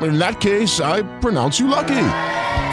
[0.00, 2.04] In that case, I pronounce you lucky.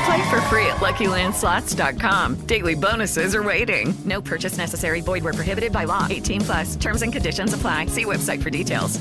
[0.05, 2.45] Play for free at LuckyLandSlots.com.
[2.45, 3.95] Daily bonuses are waiting.
[4.05, 5.01] No purchase necessary.
[5.01, 6.05] Void where prohibited by law.
[6.09, 6.75] 18 plus.
[6.75, 7.87] Terms and conditions apply.
[7.87, 8.99] See website for details.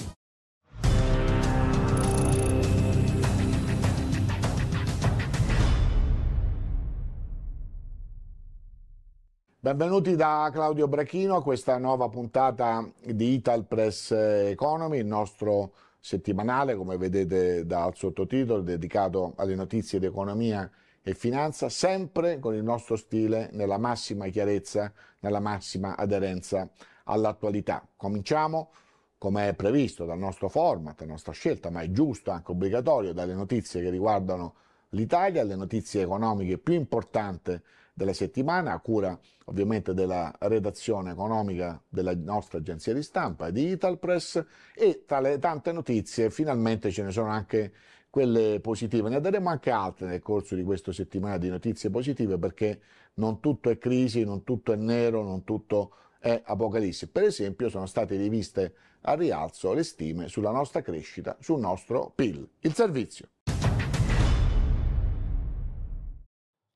[9.64, 15.72] Benvenuti da Claudio Brachino a questa nuova puntata di Ital Press Economy, il nostro
[16.04, 20.70] settimanale, come vedete dal sottotitolo, dedicato alle notizie di economia
[21.02, 26.68] e finanza, sempre con il nostro stile, nella massima chiarezza, nella massima aderenza
[27.04, 27.88] all'attualità.
[27.96, 28.72] Cominciamo,
[29.16, 33.32] come è previsto dal nostro format, la nostra scelta, ma è giusto, anche obbligatorio, dalle
[33.32, 34.56] notizie che riguardano
[34.90, 37.58] l'Italia, le notizie economiche più importanti
[37.94, 44.44] della settimana, a cura ovviamente della redazione economica della nostra agenzia di stampa di Italpress
[44.74, 47.72] e tra le tante notizie finalmente ce ne sono anche
[48.10, 49.08] quelle positive.
[49.08, 52.80] Ne daremo anche altre nel corso di questa settimana di notizie positive perché
[53.14, 57.08] non tutto è crisi, non tutto è nero, non tutto è apocalisse.
[57.08, 62.48] Per esempio sono state riviste a rialzo le stime sulla nostra crescita, sul nostro PIL.
[62.60, 63.28] Il servizio.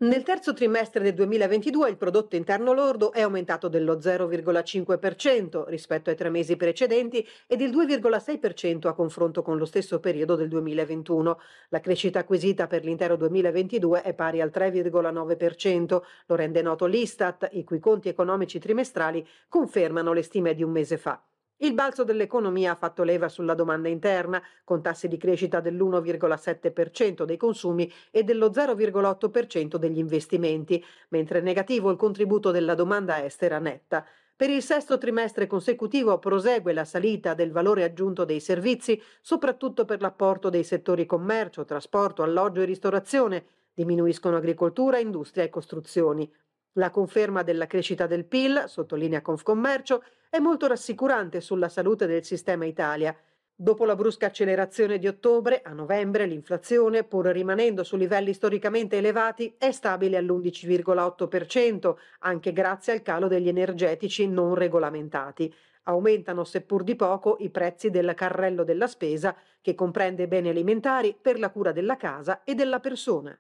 [0.01, 6.15] Nel terzo trimestre del 2022 il prodotto interno lordo è aumentato dello 0,5% rispetto ai
[6.15, 11.41] tre mesi precedenti e del 2,6% a confronto con lo stesso periodo del 2021.
[11.71, 17.65] La crescita acquisita per l'intero 2022 è pari al 3,9%, lo rende noto l'Istat, i
[17.65, 21.21] cui conti economici trimestrali confermano le stime di un mese fa.
[21.61, 27.37] Il balzo dell'economia ha fatto leva sulla domanda interna, con tassi di crescita dell'1,7% dei
[27.37, 34.07] consumi e dello 0,8% degli investimenti, mentre è negativo il contributo della domanda estera netta.
[34.37, 40.01] Per il sesto trimestre consecutivo prosegue la salita del valore aggiunto dei servizi, soprattutto per
[40.01, 43.45] l'apporto dei settori commercio, trasporto, alloggio e ristorazione.
[43.75, 46.33] Diminuiscono agricoltura, industria e costruzioni.
[46.79, 52.67] La conferma della crescita del PIL, sottolinea Confcommercio, è molto rassicurante sulla salute del sistema
[52.67, 53.17] Italia.
[53.53, 59.57] Dopo la brusca accelerazione di ottobre, a novembre l'inflazione, pur rimanendo su livelli storicamente elevati,
[59.59, 65.53] è stabile all'11,8%, anche grazie al calo degli energetici non regolamentati.
[65.83, 71.41] Aumentano, seppur di poco, i prezzi del carrello della spesa, che comprende beni alimentari per
[71.41, 73.37] la cura della casa e della persona.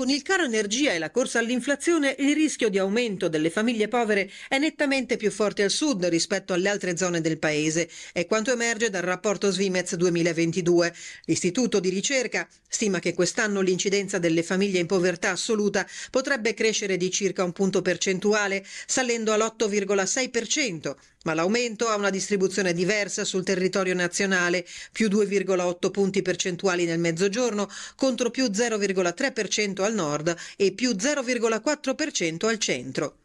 [0.00, 4.30] Con il caro energia e la corsa all'inflazione, il rischio di aumento delle famiglie povere
[4.48, 8.88] è nettamente più forte al sud rispetto alle altre zone del paese, è quanto emerge
[8.88, 10.94] dal rapporto Svimez 2022.
[11.26, 17.10] L'istituto di ricerca stima che quest'anno l'incidenza delle famiglie in povertà assoluta potrebbe crescere di
[17.10, 20.94] circa un punto percentuale, salendo all'8,6%,
[21.24, 27.68] ma l'aumento ha una distribuzione diversa sul territorio nazionale, più 2,8 punti percentuali nel mezzogiorno
[27.96, 33.16] contro più 0,3% al nord e più 0,4% al centro.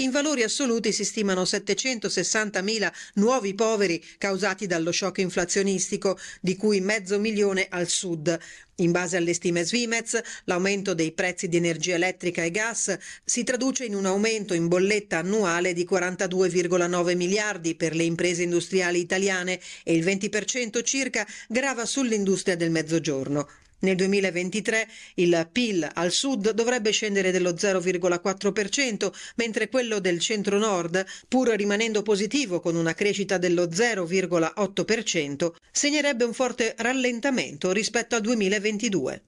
[0.00, 7.18] In valori assoluti si stimano 760.000 nuovi poveri causati dallo shock inflazionistico, di cui mezzo
[7.18, 8.38] milione al sud.
[8.76, 13.86] In base alle stime Svimez, l'aumento dei prezzi di energia elettrica e gas si traduce
[13.86, 19.96] in un aumento in bolletta annuale di 42,9 miliardi per le imprese industriali italiane e
[19.96, 23.48] il 20% circa grava sull'industria del mezzogiorno.
[23.80, 31.48] Nel 2023 il PIL al sud dovrebbe scendere dello 0,4%, mentre quello del centro-nord, pur
[31.50, 39.22] rimanendo positivo con una crescita dello 0,8%, segnerebbe un forte rallentamento rispetto al 2022.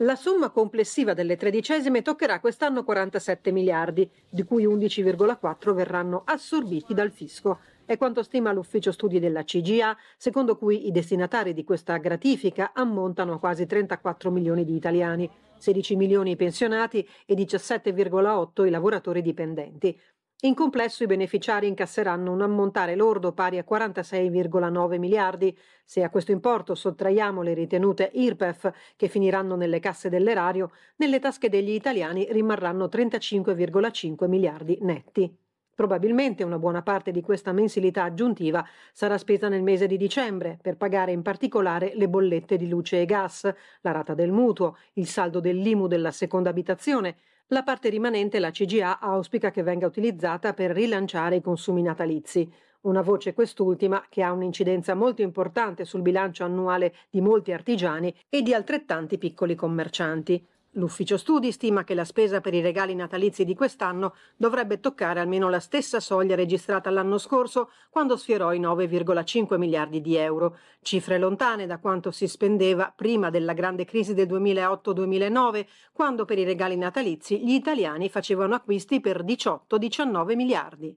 [0.00, 7.10] La somma complessiva delle tredicesime toccherà quest'anno 47 miliardi, di cui 11,4 verranno assorbiti dal
[7.10, 7.60] fisco.
[7.86, 13.34] È quanto stima l'ufficio studi della CGA, secondo cui i destinatari di questa gratifica ammontano
[13.34, 19.96] a quasi 34 milioni di italiani, 16 milioni i pensionati e 17,8 i lavoratori dipendenti.
[20.40, 25.56] In complesso i beneficiari incasseranno un ammontare lordo pari a 46,9 miliardi.
[25.84, 31.48] Se a questo importo sottraiamo le ritenute IRPEF che finiranno nelle casse dell'erario, nelle tasche
[31.48, 35.45] degli italiani rimarranno 35,5 miliardi netti.
[35.76, 40.78] Probabilmente una buona parte di questa mensilità aggiuntiva sarà spesa nel mese di dicembre per
[40.78, 43.52] pagare in particolare le bollette di luce e gas,
[43.82, 47.16] la rata del mutuo, il saldo dell'IMU della seconda abitazione.
[47.48, 52.50] La parte rimanente la CGA auspica che venga utilizzata per rilanciare i consumi natalizi.
[52.86, 58.40] Una voce quest'ultima che ha un'incidenza molto importante sul bilancio annuale di molti artigiani e
[58.40, 60.42] di altrettanti piccoli commercianti.
[60.76, 65.48] L'ufficio studi stima che la spesa per i regali natalizi di quest'anno dovrebbe toccare almeno
[65.48, 71.66] la stessa soglia registrata l'anno scorso, quando sfiorò i 9,5 miliardi di euro, cifre lontane
[71.66, 77.42] da quanto si spendeva prima della grande crisi del 2008-2009, quando per i regali natalizi
[77.42, 80.94] gli italiani facevano acquisti per 18-19 miliardi.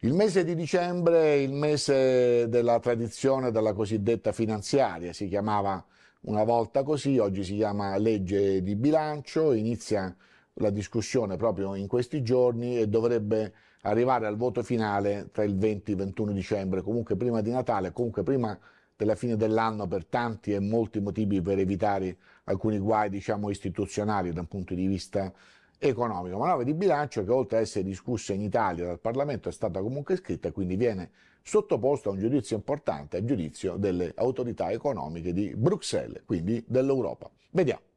[0.00, 5.84] Il mese di dicembre è il mese della tradizione della cosiddetta finanziaria, si chiamava
[6.22, 10.14] una volta così, oggi si chiama legge di bilancio, inizia
[10.54, 15.90] la discussione proprio in questi giorni e dovrebbe arrivare al voto finale tra il 20
[15.90, 18.58] e il 21 dicembre, comunque prima di Natale, comunque prima
[18.96, 24.40] della fine dell'anno per tanti e molti motivi per evitare alcuni guai diciamo istituzionali da
[24.40, 25.32] un punto di vista
[25.78, 26.38] economico.
[26.38, 30.16] Manovra di bilancio che oltre ad essere discussa in Italia dal Parlamento è stata comunque
[30.16, 31.10] scritta quindi viene
[31.48, 37.30] sottoposto a un giudizio importante, a giudizio delle autorità economiche di Bruxelles, quindi dell'Europa.
[37.52, 37.87] Vediamo.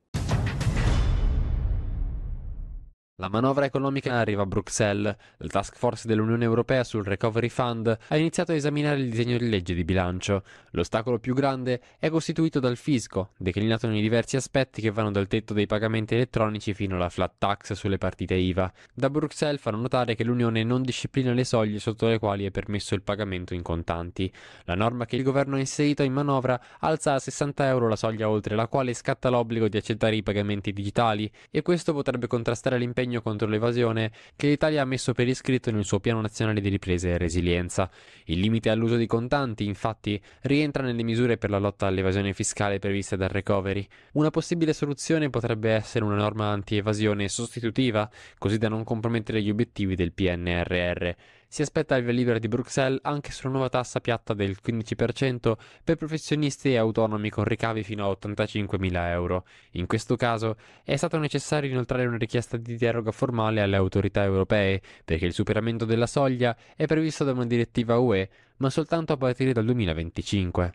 [3.21, 5.15] La manovra economica arriva a Bruxelles.
[5.38, 9.47] La task force dell'Unione Europea sul Recovery Fund ha iniziato a esaminare il disegno di
[9.47, 10.41] legge di bilancio.
[10.71, 15.53] L'ostacolo più grande è costituito dal fisco, declinato nei diversi aspetti che vanno dal tetto
[15.53, 18.73] dei pagamenti elettronici fino alla flat tax sulle partite IVA.
[18.91, 22.95] Da Bruxelles fanno notare che l'Unione non disciplina le soglie sotto le quali è permesso
[22.95, 24.33] il pagamento in contanti.
[24.63, 28.27] La norma che il governo ha inserito in manovra alza a 60 euro la soglia
[28.27, 33.09] oltre la quale scatta l'obbligo di accettare i pagamenti digitali e questo potrebbe contrastare l'impegno
[33.11, 37.09] impegno contro l'evasione che l'Italia ha messo per iscritto nel suo piano nazionale di ripresa
[37.09, 37.89] e resilienza.
[38.25, 43.17] Il limite all'uso di contanti, infatti, rientra nelle misure per la lotta all'evasione fiscale previste
[43.17, 43.85] dal recovery.
[44.13, 49.95] Una possibile soluzione potrebbe essere una norma anti-evasione sostitutiva, così da non compromettere gli obiettivi
[49.95, 51.09] del PNRR
[51.51, 55.98] si aspetta il via libera di Bruxelles anche sulla nuova tassa piatta del 15% per
[55.98, 59.44] professionisti e autonomi con ricavi fino a 85.000 euro.
[59.71, 64.81] In questo caso è stato necessario inoltrare una richiesta di deroga formale alle autorità europee
[65.03, 69.51] perché il superamento della soglia è previsto da una direttiva UE, ma soltanto a partire
[69.51, 70.71] dal 2025.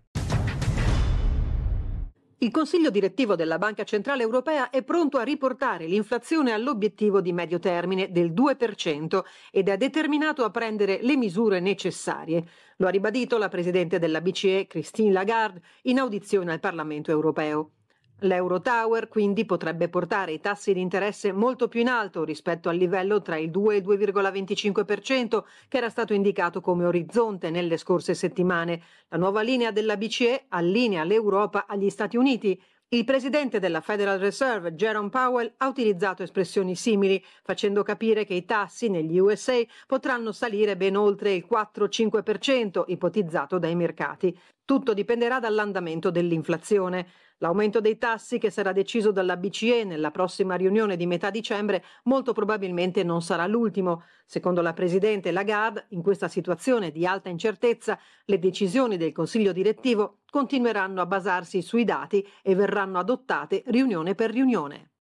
[2.39, 7.59] Il Consiglio direttivo della Banca Centrale Europea è pronto a riportare l'inflazione all'obiettivo di medio
[7.59, 12.45] termine del 2% ed è determinato a prendere le misure necessarie.
[12.77, 17.71] Lo ha ribadito la Presidente della BCE, Christine Lagarde, in audizione al Parlamento europeo.
[18.21, 23.21] L'Eurotower quindi potrebbe portare i tassi di interesse molto più in alto rispetto al livello
[23.21, 28.81] tra il 2 e il 2,25% che era stato indicato come orizzonte nelle scorse settimane.
[29.09, 32.59] La nuova linea della BCE allinea l'Europa agli Stati Uniti.
[32.89, 38.45] Il presidente della Federal Reserve, Jerome Powell, ha utilizzato espressioni simili, facendo capire che i
[38.47, 44.39] tassi negli USA potranno salire ben oltre il 4-5% ipotizzato dai mercati.
[44.65, 47.07] Tutto dipenderà dall'andamento dell'inflazione.
[47.41, 52.33] L'aumento dei tassi che sarà deciso dalla BCE nella prossima riunione di metà dicembre molto
[52.33, 54.05] probabilmente non sarà l'ultimo.
[54.25, 60.21] Secondo la Presidente Lagarde, in questa situazione di alta incertezza, le decisioni del Consiglio direttivo
[60.31, 64.93] continueranno a basarsi sui dati e verranno adottate riunione per riunione.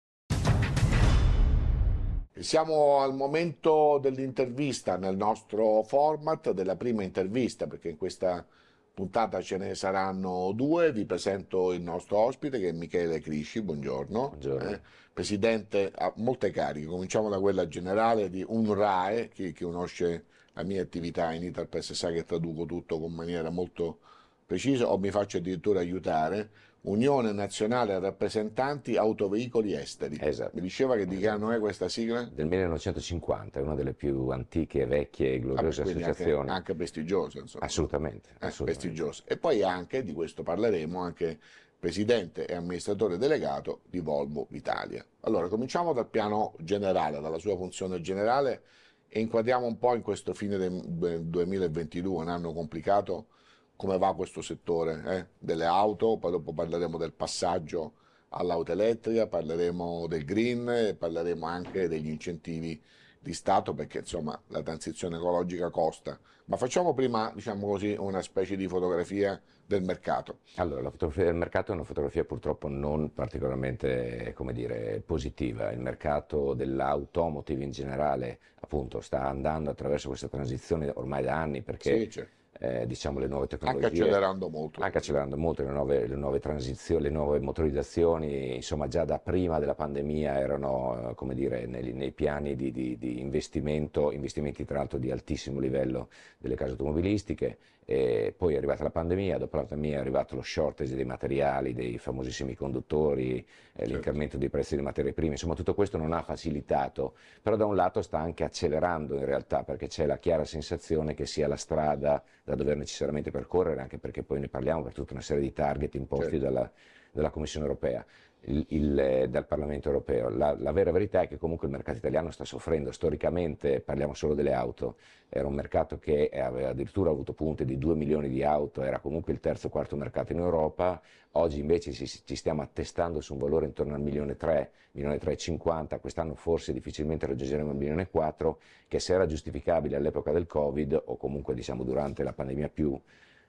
[2.37, 8.45] Siamo al momento dell'intervista nel nostro format, della prima intervista, perché in questa
[8.95, 10.91] puntata ce ne saranno due.
[10.93, 14.29] Vi presento il nostro ospite che è Michele Crisci, buongiorno.
[14.29, 14.69] buongiorno.
[14.69, 14.81] Eh,
[15.13, 20.81] presidente ha molte cariche, cominciamo da quella generale di UNRAE, chi, chi conosce la mia
[20.81, 23.99] attività in Italpress sa che traduco tutto con maniera molto
[24.45, 26.49] precisa o mi faccio addirittura aiutare.
[26.85, 30.17] Unione Nazionale Rappresentanti Autoveicoli Esteri.
[30.19, 30.51] Esatto.
[30.53, 32.23] Mi diceva che di che anno è questa sigla?
[32.23, 36.39] Del 1950, è una delle più antiche, vecchie e gloriose Ah, associazioni.
[36.41, 37.65] Anche, anche prestigiosa, insomma.
[37.65, 38.63] Assolutamente, Eh, assolutamente.
[38.87, 39.23] prestigiosa.
[39.25, 41.39] E poi anche, di questo parleremo, anche
[41.79, 45.03] presidente e amministratore delegato di Volvo Italia.
[45.21, 48.61] Allora, cominciamo dal piano generale, dalla sua funzione generale
[49.07, 53.27] e inquadriamo un po' in questo fine del 2022, un anno complicato,
[53.75, 57.93] come va questo settore eh, delle auto, poi dopo parleremo del passaggio
[58.29, 62.81] all'auto elettrica, parleremo del green parleremo anche degli incentivi
[63.19, 66.17] di Stato perché insomma la transizione ecologica costa.
[66.45, 70.41] Ma facciamo prima, diciamo così, una specie di fotografia del mercato.
[70.57, 75.71] Allora, la fotografia del mercato è una fotografia purtroppo non particolarmente, come dire, positiva.
[75.71, 82.01] Il mercato dell'automotive in generale, appunto, sta andando attraverso questa transizione ormai da anni perché
[82.01, 82.43] Sì, certo.
[82.59, 84.81] Eh, diciamo le nuove tecnologie Anche accelerando molto.
[84.81, 89.59] anche accelerando molto le nuove, le nuove transizioni, le nuove motorizzazioni, insomma già da prima
[89.59, 94.97] della pandemia erano, come dire, nei, nei piani di, di- di investimento, investimenti tra l'altro
[94.97, 99.97] di altissimo livello delle case automobilistiche, e poi è arrivata la pandemia, dopo la pandemia
[99.97, 105.13] è arrivato lo shortage dei materiali, dei famosissimi conduttori, eh, l'incremento dei prezzi delle materie
[105.13, 107.13] prime, insomma tutto questo non ha facilitato,
[107.43, 111.27] però da un lato sta anche accelerando in realtà perché c'è la chiara sensazione che
[111.27, 115.21] sia la strada da dover necessariamente percorrere, anche perché poi ne parliamo per tutta una
[115.21, 116.45] serie di target imposti Certo.
[116.45, 116.71] dalla,
[117.11, 118.03] dalla Commissione europea,
[118.45, 120.29] il- il, eh, dal Parlamento europeo.
[120.29, 122.91] La, la vera verità è che comunque il mercato italiano sta soffrendo.
[122.91, 124.95] Storicamente, parliamo solo delle auto,
[125.29, 129.33] era un mercato che aveva addirittura avuto punte di 2 milioni di auto, era comunque
[129.33, 131.01] il terzo o quarto mercato in Europa.
[131.37, 135.99] Oggi invece ci, ci stiamo attestando su un valore intorno al milione 3, milione 3,50,
[135.99, 141.17] quest'anno forse difficilmente raggiungeremo il milione 4, che se era giustificabile all'epoca del Covid o
[141.17, 142.97] comunque diciamo durante la pandemia più,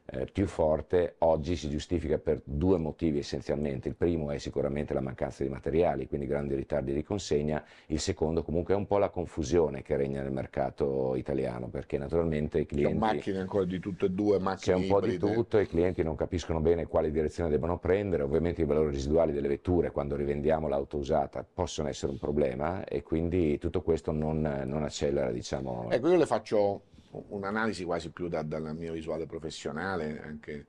[0.08, 3.88] eh, più forte, oggi si giustifica per due motivi essenzialmente.
[3.88, 8.42] Il primo è sicuramente la mancanza di materiali, quindi grandi ritardi di consegna, il secondo
[8.42, 12.75] comunque è un po' la confusione che regna nel mercato italiano, perché naturalmente i C'è
[12.75, 12.98] clienti...
[12.98, 15.34] macchine ancora di tutte e due, C'è macchine un po' di ibride.
[15.34, 19.48] tutto, i clienti non capiscono bene quale direzione debbano prendere, ovviamente i valori residuali delle
[19.48, 24.82] vetture quando rivendiamo l'auto usata possono essere un problema e quindi tutto questo non, non
[24.84, 30.66] accelera, diciamo, Ecco, io le faccio un'analisi quasi più da- dalla mia visuale professionale, anche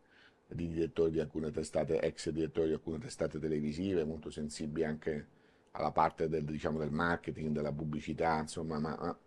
[0.48, 5.28] di direttori di alcune testate, ex direttori di alcune testate televisive, molto sensibili anche
[5.72, 9.18] alla parte del, diciamo, del marketing, della pubblicità, insomma, ma, ma-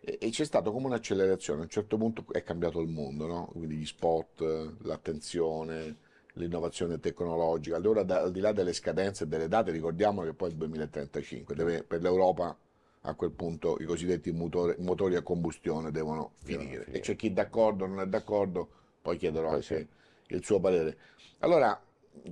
[0.00, 3.46] e, e c'è stato come un'accelerazione, a un certo punto è cambiato il mondo, no?
[3.52, 4.40] Quindi gli spot,
[4.82, 5.96] l'attenzione,
[6.34, 7.76] l'innovazione tecnologica.
[7.76, 10.58] Allora, da- al di là delle scadenze e delle date, ricordiamo che poi è il
[10.58, 12.56] 2035, deve- per l'Europa
[13.02, 16.86] a quel punto i cosiddetti motori, motori a combustione devono finire.
[16.86, 18.68] E c'è chi è d'accordo, non è d'accordo,
[19.02, 19.88] poi chiederò anche
[20.26, 20.96] il suo parere.
[21.38, 21.80] Allora,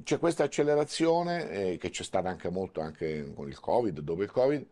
[0.03, 4.31] c'è questa accelerazione eh, che c'è stata anche molto anche con il Covid, dopo il
[4.31, 4.67] Covid,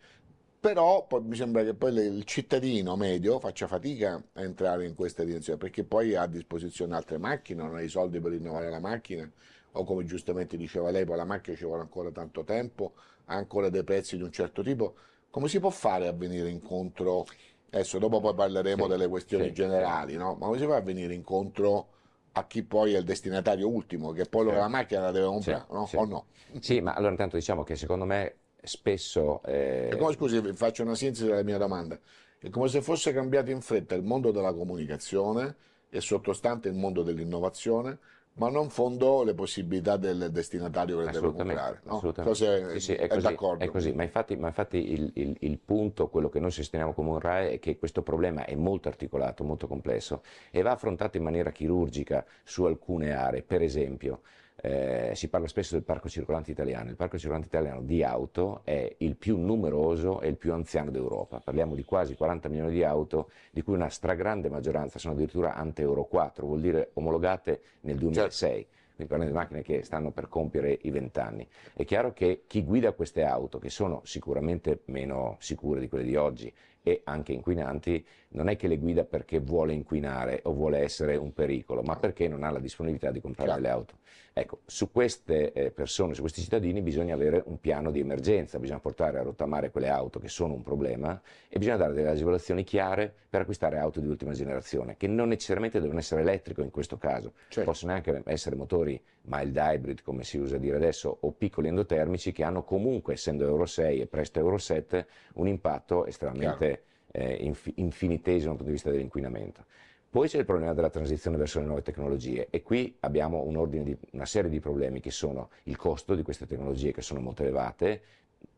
[0.61, 4.95] però poi mi sembra che poi le- il cittadino medio faccia fatica a entrare in
[4.95, 8.71] questa direzione perché poi ha a disposizione altre macchine, non ha i soldi per rinnovare
[8.71, 9.31] la macchina
[9.73, 12.95] o come giustamente diceva lei, poi la macchina ci vuole ancora tanto tempo,
[13.27, 14.95] ha ancora dei prezzi di un certo tipo.
[15.35, 17.27] Come si può fare a venire incontro?
[17.71, 20.37] Adesso dopo poi parleremo Sì, delle questioni sì, generali, no?
[20.39, 21.89] Ma come si fa a venire incontro
[22.35, 24.61] a chi poi è il destinatario ultimo, che poi Certo.
[24.61, 25.87] la macchina la deve comprare, no?
[25.87, 25.97] sì.
[25.97, 26.27] O no?
[26.61, 29.43] Sì, ma allora intanto diciamo che secondo me spesso...
[29.43, 31.99] eh, come, scusi, faccio una sintesi della mia domanda.
[32.39, 35.57] È come se fosse cambiato in fretta il mondo della comunicazione
[35.91, 37.99] e sottostante il mondo dell'innovazione,
[38.37, 41.81] ma non fondo le possibilità del destinatario che le deve comprare.
[41.85, 41.97] No?
[41.97, 42.39] assolutamente.
[42.73, 43.65] Sì, sì, è, è, così, d'accordo.
[43.65, 43.93] è così.
[43.93, 47.53] Ma infatti, ma infatti il, il- il punto, quello che noi sosteniamo come un RAE,
[47.53, 52.25] è che questo problema è molto articolato, molto complesso e va affrontato in maniera chirurgica
[52.43, 53.43] su alcune aree.
[53.43, 54.23] Per esempio,
[54.57, 56.91] eh, si parla spesso del parco circolante italiano.
[56.91, 61.41] Il parco circolante italiano di auto è il più numeroso e il più anziano d'Europa.
[61.41, 65.83] Parliamo di quasi 40 milioni di auto, di cui una stragrande maggioranza sono addirittura ante
[65.83, 68.67] Euro 4, vuol dire omologate nel 2006.
[68.95, 71.49] Quindi parliamo di macchine che stanno per compiere i 20 anni.
[71.73, 76.15] È chiaro che chi guida queste auto, che sono sicuramente meno sicure di quelle di
[76.15, 81.17] oggi e anche inquinanti, non è che le guida perché vuole inquinare o vuole essere
[81.17, 83.63] un pericolo, ma perché non ha la disponibilità di comprare Chiaro.
[83.63, 83.95] delle auto.
[84.37, 88.81] Ecco, su queste eh, persone, su questi cittadini bisogna avere un piano di emergenza, bisogna
[88.81, 93.15] portare a rottamare quelle auto che sono un problema e bisogna dare delle agevolazioni chiare
[93.31, 97.35] per acquistare auto di ultima generazione, che non necessariamente devono essere elettriche in questo caso,
[97.49, 97.71] Certo.
[97.71, 102.43] possono anche essere motori mild hybrid, come si usa dire adesso, o piccoli endotermici che
[102.43, 106.83] hanno comunque, essendo Euro 6 e presto Euro 7, un impatto estremamente
[107.17, 109.65] eh, infi- infinitesimo dal punto di vista dell'inquinamento.
[110.11, 113.97] Poi c'è il problema della transizione verso le nuove tecnologie e qui abbiamo un di,
[114.13, 118.03] una serie di problemi che sono il costo di queste tecnologie che sono molto elevate,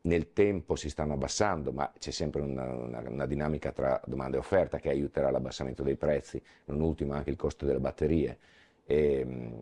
[0.03, 4.41] nel tempo si stanno abbassando, ma c'è sempre una, una- una dinamica tra domanda e
[4.41, 8.39] offerta che aiuterà l'abbassamento dei prezzi, non ultimo anche il costo delle batterie.
[8.85, 9.55] E, mh,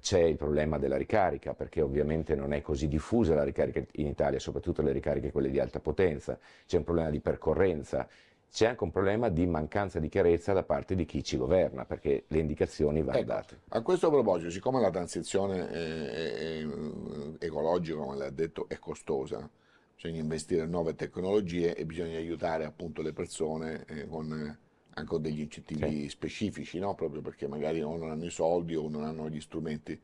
[0.00, 4.38] c'è il problema della ricarica, perché ovviamente non è così diffusa la ricarica in Italia,
[4.38, 8.08] soprattutto le ricariche quelle di alta potenza, c'è un problema di percorrenza,
[8.52, 12.24] c'è anche un problema di mancanza di chiarezza da parte di chi ci governa, perché
[12.28, 13.60] le indicazioni vanno Ecco, date.
[13.70, 19.48] a questo proposito, siccome la transizione eh, eh, ecologica, come lei ha detto, è costosa,
[19.94, 24.58] bisogna investire in nuove tecnologie e bisogna aiutare appunto le persone eh, con, eh,
[24.90, 26.94] anche con degli incentivi specifici, no?
[26.94, 29.98] proprio perché magari o non hanno i soldi o non hanno gli strumenti.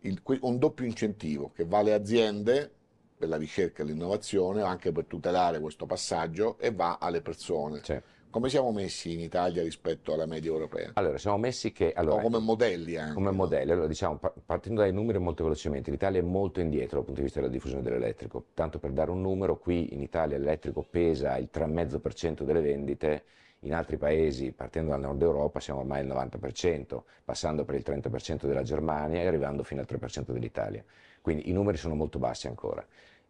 [0.00, 2.72] Il- un doppio incentivo che va alle aziende
[3.24, 7.80] per la ricerca e l'innovazione, anche per tutelare questo passaggio, e va alle persone.
[8.30, 10.90] Come siamo messi in Italia rispetto alla media europea?
[10.94, 11.92] Allora, siamo messi che...
[11.92, 13.14] Allora, come modelli anche.
[13.14, 17.04] Come modelli, allora diciamo, pa- partendo dai numeri molto velocemente, l'Italia è molto indietro dal
[17.04, 18.46] punto di vista della diffusione dell'elettrico.
[18.52, 23.24] Tanto per dare un numero, qui in Italia l'elettrico pesa il 3,5% delle vendite,
[23.60, 28.46] in altri paesi, partendo dal nord Europa, siamo ormai al 90%, passando per il 30%
[28.46, 30.84] della Germania e arrivando fino al 3% dell'Italia.
[31.24, 32.86] Quindi i numeri sono molto bassi ancora.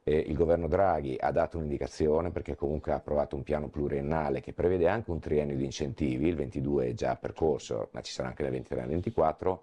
[0.07, 4.53] E il governo Draghi ha dato un'indicazione perché comunque ha approvato un piano pluriennale che
[4.53, 8.43] prevede anche un triennio di incentivi, il 22 è già percorso, ma ci sarà anche
[8.43, 9.63] nel 23 e nel 24.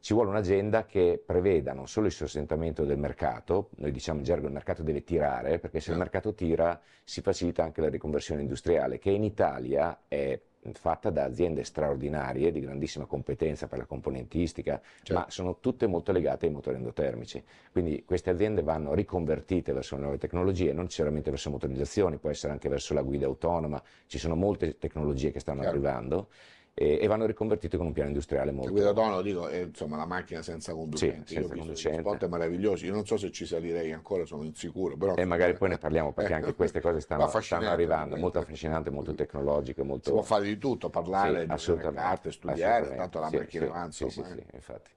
[0.00, 4.46] Ci vuole un'agenda che preveda non solo il sostentamento del mercato, noi diciamo in gergo
[4.46, 8.98] il mercato deve tirare, perché se il mercato tira si facilita anche la riconversione industriale,
[8.98, 10.38] che in Italia è
[10.72, 16.46] fatta da aziende straordinarie di grandissima competenza per la componentistica, ma sono tutte molto legate
[16.46, 17.42] ai motori endotermici.
[17.72, 22.52] Quindi queste aziende vanno riconvertite verso le nuove tecnologie, non necessariamente verso motorizzazioni, può essere
[22.52, 25.74] anche verso la guida autonoma, ci sono molte tecnologie che stanno Chiaro.
[25.74, 26.28] arrivando
[26.78, 29.96] e, e vanno riconvertite con un piano industriale molto La guida autonoma, dico, è insomma
[29.96, 31.34] la macchina senza conducenti.
[31.34, 32.00] Sì, senza conducente.
[32.00, 32.86] spot meravigliosi.
[32.86, 34.96] Io non so se ci salirei ancora, sono insicuro.
[34.96, 38.38] Però, E magari poi ne parliamo perché Eh, anche queste cose stanno, stanno arrivando, molto
[38.38, 40.04] affascinante, molto tecnologico, molto...
[40.04, 42.96] Si può fare di tutto, parlare, Sì, assolutamente, carte, studiare, assolutamente.
[42.96, 44.26] tanto la Sì, macchina sì, va, sì, insomma.
[44.28, 44.42] sì, eh.
[44.48, 44.90] sì, infatti.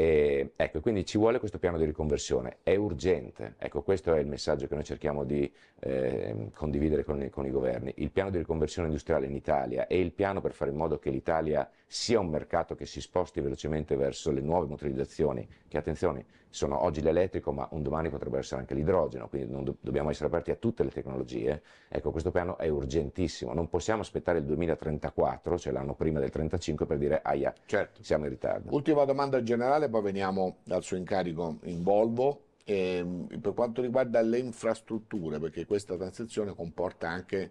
[0.00, 4.28] E, ecco, quindi ci vuole questo piano di riconversione, è urgente, ecco questo è il
[4.28, 8.86] messaggio che noi cerchiamo di ehm, condividere con con i governi, il piano di riconversione
[8.86, 12.74] industriale in Italia è il piano per fare in modo che l'Italia sia un mercato
[12.74, 17.82] che si sposti velocemente verso le nuove motorizzazioni, che attenzione, sono oggi l'elettrico ma un
[17.82, 22.10] domani potrebbe essere anche l'idrogeno, quindi do- dobbiamo essere aperti a tutte le tecnologie, ecco
[22.10, 26.98] questo piano è urgentissimo, non possiamo aspettare il 2034, cioè l'anno prima del 35 per
[26.98, 27.54] dire aia,
[28.00, 28.74] siamo in ritardo.
[28.74, 32.42] Ultima domanda generale, poi veniamo dal suo incarico in Volvo.
[32.64, 37.50] Ehm, per quanto riguarda le infrastrutture, perché questa transizione comporta anche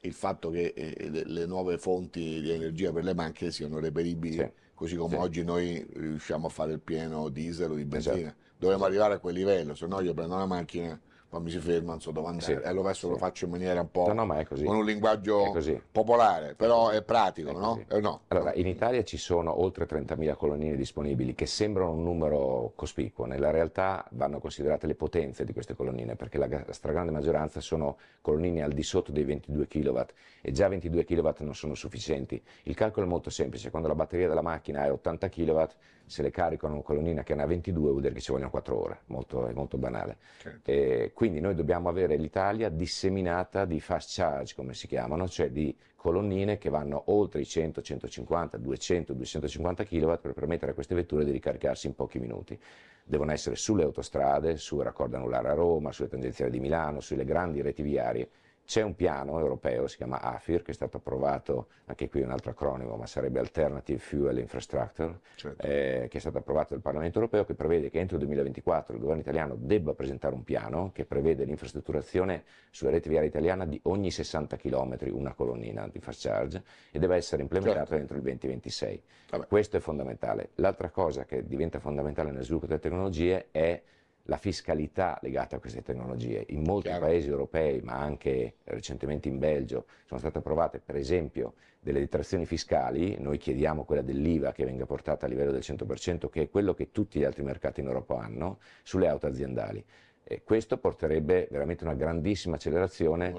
[0.00, 4.52] il fatto che eh, le, le nuove fonti di energia per le macchine siano reperibili,
[4.74, 5.22] così come Sì.
[5.22, 8.14] oggi noi riusciamo a fare il pieno diesel o di benzina.
[8.16, 8.34] Esatto.
[8.58, 10.98] Dovremmo arrivare a quel livello, se no io prendo una macchina,
[11.36, 12.44] poi mi si ferma, non so dove andare.
[12.44, 13.20] Sì, E allora adesso lo sì.
[13.20, 14.64] faccio in maniera un po' No, no, ma è così.
[14.64, 17.84] con un linguaggio È popolare, però è pratico, no?
[17.88, 18.20] Eh, no?
[18.28, 23.50] Allora, in Italia ci sono oltre 30.000 colonnine disponibili che sembrano un numero cospicuo, nella
[23.50, 28.62] realtà vanno considerate le potenze di queste colonnine perché la gra- stragrande maggioranza sono colonnine
[28.62, 30.00] al di sotto dei 22 kW
[30.46, 32.40] e già 22 kW non sono sufficienti.
[32.62, 35.64] Il calcolo è molto semplice, quando la batteria della macchina è 80 kW,
[36.04, 38.80] se le carico una colonnina che ne ha 22 vuol dire che ci vogliono 4
[38.80, 40.18] ore, molto, è molto banale.
[40.62, 45.76] Eh, quindi noi dobbiamo avere l'Italia disseminata di fast charge, come si chiamano, cioè di
[45.96, 51.24] colonnine che vanno oltre i 100, 150, 200, 250 kW per permettere a queste vetture
[51.24, 52.56] di ricaricarsi in pochi minuti.
[53.02, 57.62] Devono essere sulle autostrade, sul raccordo anulare a Roma, sulle tangenziali di Milano, sulle grandi
[57.62, 58.28] reti viarie.
[58.66, 62.50] C'è un piano europeo, si chiama AFIR, che è stato approvato, anche qui un altro
[62.50, 65.20] acronimo, ma sarebbe Alternative Fuel Infrastructure,
[65.58, 69.00] eh, che è stato approvato dal Parlamento europeo, che prevede che entro il 2024 il
[69.00, 74.10] governo italiano debba presentare un piano che prevede l'infrastrutturazione sulla rete viaria italiana di ogni
[74.10, 77.94] 60 km una colonnina di fast charge e deve essere implementato Certo.
[77.94, 79.02] entro il 2026.
[79.46, 80.50] Questo è fondamentale.
[80.56, 83.80] L'altra cosa che diventa fondamentale nel sviluppo delle tecnologie è
[84.26, 86.44] la fiscalità legata a queste tecnologie.
[86.48, 92.00] In molti paesi europei, ma anche recentemente in Belgio, sono state approvate per esempio delle
[92.00, 96.50] detrazioni fiscali, noi chiediamo quella dell'IVA che venga portata a livello del 100%, che è
[96.50, 99.84] quello che tutti gli altri mercati in Europa hanno, sulle auto aziendali.
[100.28, 103.32] E questo porterebbe veramente una grandissima accelerazione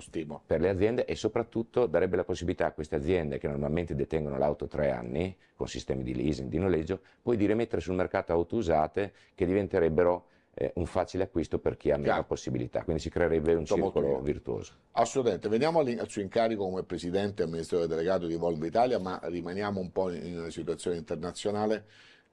[0.46, 4.68] per le aziende e soprattutto darebbe la possibilità a queste aziende che normalmente detengono l'auto
[4.68, 9.12] tre anni con sistemi di leasing, di noleggio, poi di rimettere sul mercato auto usate
[9.36, 12.84] che diventerebbero eh, un facile acquisto per chi ha meno possibilità.
[12.84, 14.74] Quindi si creerebbe un molto circolo virtuoso.
[14.94, 19.80] Assolutamente, veniamo al suo incarico come presidente e amministratore delegato di Volvo Italia, ma rimaniamo
[19.80, 21.86] un po' in una situazione internazionale.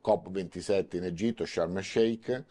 [0.03, 2.45] COP27 in Egitto, Sharm el Sheikh,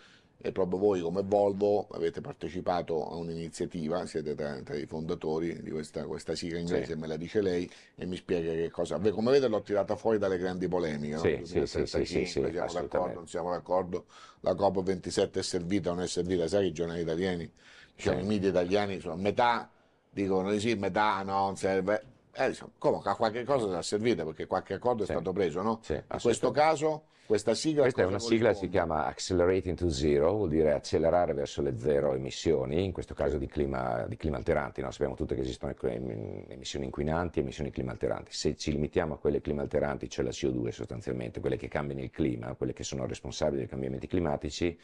[0.45, 5.71] e proprio voi come Volvo avete partecipato a un'iniziativa, siete tra, tra i fondatori di
[5.71, 6.99] questa, questa sigla inglese, Sì.
[6.99, 8.99] me la dice lei, e mi spiega che cosa.
[8.99, 11.21] Come vede l'ho tirata fuori dalle grandi polemiche, no?
[11.21, 14.06] Sì, sì, sì, sì, sì, sì, 2035, siamo d'accordo, non siamo d'accordo,
[14.41, 17.49] la COP27 è servita o non è servita, sai che i giornali italiani,
[17.95, 19.69] diciamo, i media italiani sono metà
[20.10, 22.03] dicono di sì, metà no, non serve.
[22.34, 25.79] Eh, diciamo, come a qualche cosa sarà servita perché qualche accordo è stato preso, no?
[26.12, 27.81] In questo caso, questa sigla.
[27.83, 28.71] Questa è una sigla, si corrisponde?
[28.71, 33.47] chiama Accelerating to Zero, vuol dire accelerare verso le zero emissioni, in questo caso di
[33.47, 34.81] clima, di clima alteranti.
[34.81, 34.91] no?
[34.91, 38.31] Sappiamo tutti che esistono em- emissioni inquinanti e emissioni clima alteranti.
[38.33, 42.12] Se ci limitiamo a quelle clima alteranti, cioè la CO2 sostanzialmente, quelle che cambiano il
[42.12, 44.77] clima, quelle che sono responsabili dei cambiamenti climatici,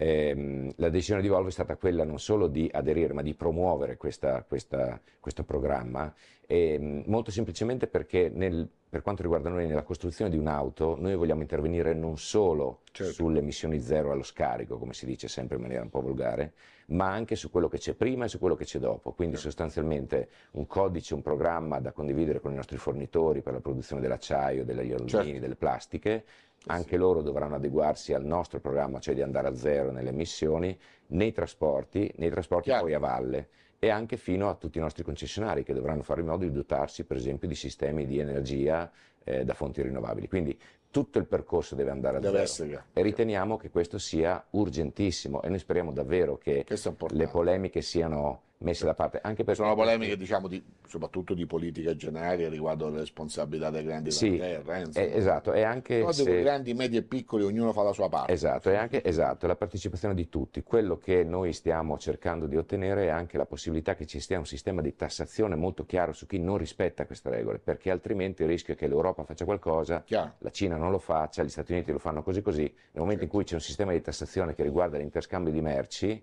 [0.00, 3.96] ehm, la decisione di Volvo è stata quella non solo di aderire, ma di promuovere
[3.96, 6.12] questa- questa- questo programma,
[6.46, 11.42] ehm, molto semplicemente perché nel- per quanto riguarda noi nella costruzione di un'auto, noi vogliamo
[11.42, 13.12] intervenire non solo Certo.
[13.12, 16.52] sulle emissioni zero allo scarico, come si dice sempre in maniera un po' volgare,
[16.86, 19.12] ma anche su quello che c'è prima e su quello che c'è dopo.
[19.12, 24.00] Quindi sostanzialmente un codice, un programma da condividere con i nostri fornitori per la produzione
[24.00, 25.40] dell'acciaio, degli alluminii, Certo.
[25.40, 26.24] delle plastiche.
[26.66, 31.32] Anche loro dovranno adeguarsi al nostro programma, cioè di andare a zero nelle emissioni, nei
[31.32, 32.84] trasporti, nei trasporti Chiaro.
[32.84, 36.26] poi a valle e anche fino a tutti i nostri concessionari che dovranno fare in
[36.26, 38.90] modo di dotarsi per esempio di sistemi di energia
[39.22, 40.26] eh, da fonti rinnovabili.
[40.28, 40.58] Quindi
[40.90, 45.48] tutto il percorso deve andare a Deve zero e riteniamo che questo sia urgentissimo e
[45.48, 46.64] noi speriamo davvero che
[47.10, 51.94] le polemiche siano messe da parte, anche perché Sono polemiche, diciamo, di, soprattutto di politica
[51.94, 55.00] generale riguardo alle responsabilità dei grandi Sì, della terra.
[55.00, 58.32] eh, esatto, e anche No, se- grandi, medi e piccoli, ognuno fa la sua parte.
[58.32, 60.62] Esatto, è anche esatto, la partecipazione di tutti.
[60.62, 64.46] Quello che noi stiamo cercando di ottenere è anche la possibilità che ci sia un
[64.46, 68.74] sistema di tassazione molto chiaro su chi non rispetta queste regole, perché altrimenti il rischio
[68.74, 70.34] è che l'Europa faccia qualcosa, Chiaro.
[70.38, 72.62] la Cina non lo faccia, gli Stati Uniti lo fanno così così.
[72.62, 76.22] Nel momento in cui c'è un sistema di tassazione che riguarda l'interscambio di merci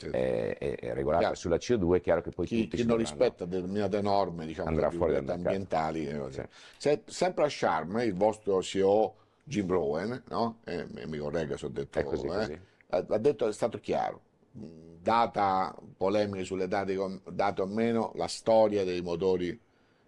[0.00, 0.16] Certo.
[0.16, 1.34] eh, è, è regolato Chiaro.
[1.36, 5.12] sulla CO2, è chiaro che poi Chi, chi non rispetta determinate norme, diciamo, Andrà fuori
[5.12, 6.06] dal ambientali.
[6.06, 6.42] eh, Sì.
[6.78, 10.60] Se- sempre a Sharm, il vostro CEO Jim Rowan, no?
[10.64, 12.58] Eh, mi corregga se ho detto, È così, eh, così.
[12.88, 14.20] ha detto, è stato chiaro,
[14.52, 16.96] data polemiche sulle date,
[17.30, 19.58] date o meno, la storia dei motori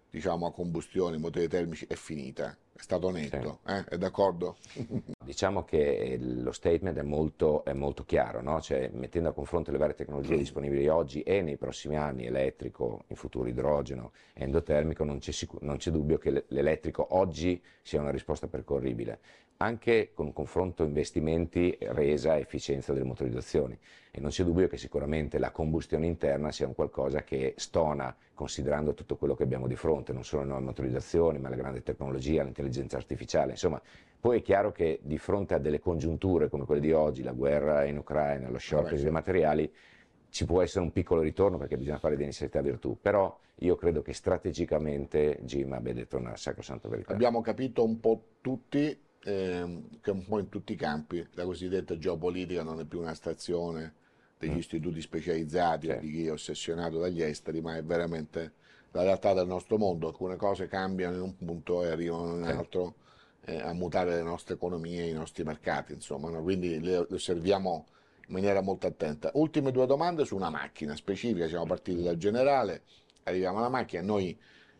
[0.09, 3.83] diciamo a combustione, i motori termici è finita, è stato netto, eh?
[3.85, 4.57] è d'accordo?
[5.23, 8.59] Diciamo che lo statement è molto, è molto chiaro, no?
[8.59, 13.15] Cioè, mettendo a confronto le varie tecnologie disponibili oggi e nei prossimi anni, elettrico, in
[13.15, 18.47] futuro idrogeno, endotermico, non c'è, sicu- non c'è dubbio che l'elettrico oggi sia una risposta
[18.47, 19.19] percorribile,
[19.57, 23.77] anche con un confronto investimenti, resa, efficienza delle motorizzazioni.
[24.11, 28.93] E non c'è dubbio che sicuramente la combustione interna sia un qualcosa che stona considerando
[28.93, 32.43] tutto quello che abbiamo di fronte, non solo le nuove motorizzazioni, ma la grande tecnologia,
[32.43, 33.81] l'intelligenza artificiale, insomma,
[34.19, 37.85] poi è chiaro che di fronte a delle congiunture come quelle di oggi, la guerra
[37.85, 39.71] in Ucraina, lo shortage dei materiali,
[40.29, 44.01] ci può essere un piccolo ritorno perché bisogna fare di necessità virtù, però io credo
[44.01, 47.13] che strategicamente Jim abbia detto una sacrosanta verità.
[47.13, 51.97] Abbiamo capito un po' tutti ehm, che un po' in tutti i campi la cosiddetta
[51.97, 53.93] geopolitica non è più una stazione
[54.37, 54.57] degli Mm.
[54.57, 55.99] istituti specializzati o Sì.
[55.99, 58.53] di chi è ossessionato dagli esteri, ma è veramente
[58.91, 60.07] la realtà del nostro mondo.
[60.07, 62.51] Alcune cose cambiano in un punto e arrivano in un Sì.
[62.51, 62.95] altro
[63.45, 66.41] eh, a mutare le nostre economie, i nostri mercati, insomma, no?
[66.41, 67.85] quindi le, le osserviamo
[68.27, 69.31] in maniera molto attenta.
[69.33, 72.83] Ultime due domande su una macchina specifica, siamo partiti dal generale,
[73.23, 74.37] arriviamo alla macchina, noi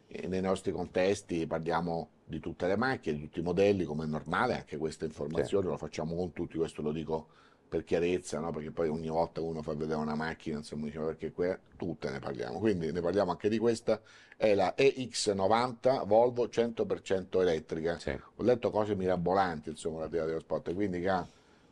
[0.08, 4.08] eh, nei nostri contesti parliamo di tutte le macchine, di tutti i modelli, come è
[4.08, 7.28] normale, anche queste informazioni lo facciamo con tutti, questo lo dico
[7.68, 8.52] per chiarezza, no?
[8.52, 12.20] perché poi ogni volta uno fa vedere una macchina, insomma, diciamo perché que- tutte ne
[12.20, 14.00] parliamo, quindi ne parliamo anche di questa,
[14.38, 17.98] è la EX90 Volvo 100% elettrica.
[17.98, 18.12] Sì.
[18.12, 21.28] Ho letto cose mirabolanti, insomma, la dello spot, quindi che ha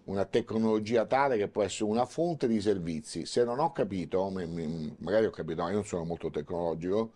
[0.05, 3.25] una tecnologia tale che può essere una fonte di servizi.
[3.25, 7.11] Se non ho capito, magari ho capito, ma io non sono molto tecnologico,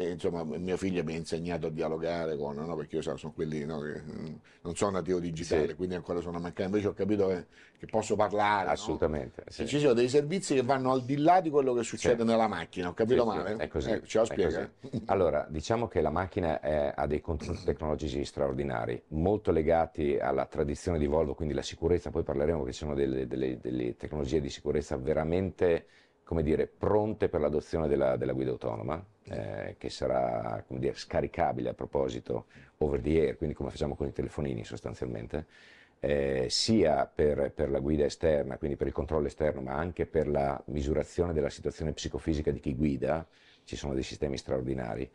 [0.00, 3.32] e insomma mio figlio mi ha insegnato a dialogare con, no, perché io so, sono
[3.32, 5.74] quelli no, che mm, non sono nativo digitale, Sì.
[5.74, 7.46] quindi ancora sono meccanico, invece ho capito che,
[7.80, 8.66] che posso parlare.
[8.66, 8.70] no?
[8.70, 9.42] Assolutamente.
[9.48, 9.66] sì.
[9.66, 12.28] Ci sono dei servizi che vanno al di là di quello che succede Sì.
[12.28, 13.56] nella macchina, ho capito male?
[13.56, 13.90] È così.
[13.90, 14.70] Eh, ce lo spiega?
[15.06, 20.98] Allora, diciamo che la macchina è- ha dei contenuti tecnologici straordinari, molto legati alla tradizione
[20.98, 24.48] di Volvo, quindi la sicurezza, poi parleremo che ci sono delle, delle- delle tecnologie di
[24.48, 25.86] sicurezza veramente,
[26.28, 31.72] come dire, pronte per l'adozione della, della guida autonoma, eh, che sarà, dire, scaricabile a
[31.72, 32.48] proposito
[32.80, 35.46] over the air, quindi come facciamo con i telefonini sostanzialmente
[36.00, 40.28] eh, sia per, per la guida esterna, quindi per il controllo esterno, ma anche per
[40.28, 43.26] la misurazione della situazione psicofisica di chi guida,
[43.64, 45.10] ci sono dei sistemi straordinari.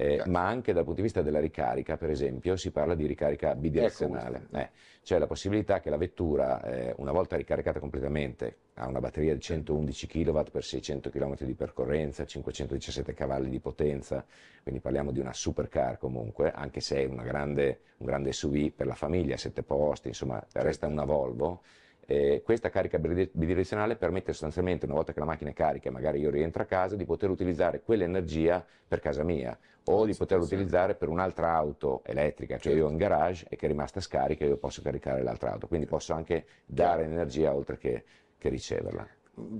[0.00, 3.56] Eh, ma anche dal punto di vista della ricarica, per esempio, si parla di ricarica
[3.56, 4.70] bidirezionale, eh,
[5.02, 9.40] cioè la possibilità che la vettura, eh, una volta ricaricata completamente, ha una batteria di
[9.40, 14.24] 111 kW per 600 km di percorrenza, 517 cavalli di potenza,
[14.62, 18.86] quindi parliamo di una supercar comunque, anche se è una grande, un grande SUV per
[18.86, 21.62] la famiglia, sette posti, insomma, resta una Volvo.
[22.10, 25.92] Eh, questa carica bidi- bidirezionale permette sostanzialmente, una volta che la macchina è carica e
[25.92, 30.42] magari io rientro a casa, di poter utilizzare quell'energia per casa mia o di poterla
[30.42, 34.46] utilizzare per un'altra auto elettrica che io ho in garage e che è rimasta scarica
[34.46, 35.66] io posso caricare l'altra auto.
[35.66, 38.04] Quindi posso anche dare energia oltre che,
[38.38, 39.06] che riceverla.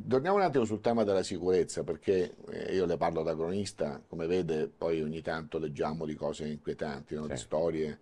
[0.09, 4.27] Torniamo un attimo sul tema della sicurezza, perché eh, io le parlo da cronista, come
[4.27, 7.27] vede, poi ogni tanto leggiamo di cose inquietanti, no?
[7.27, 7.99] di storie.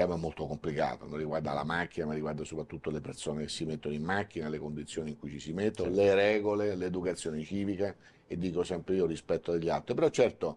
[0.00, 3.92] Tema molto complicato, non riguarda la macchina, ma riguarda soprattutto le persone che si mettono
[3.94, 7.94] in macchina, le condizioni in cui ci si mettono, le regole, l'educazione civica
[8.26, 9.94] e dico sempre io rispetto degli altri.
[9.94, 10.56] Però certo,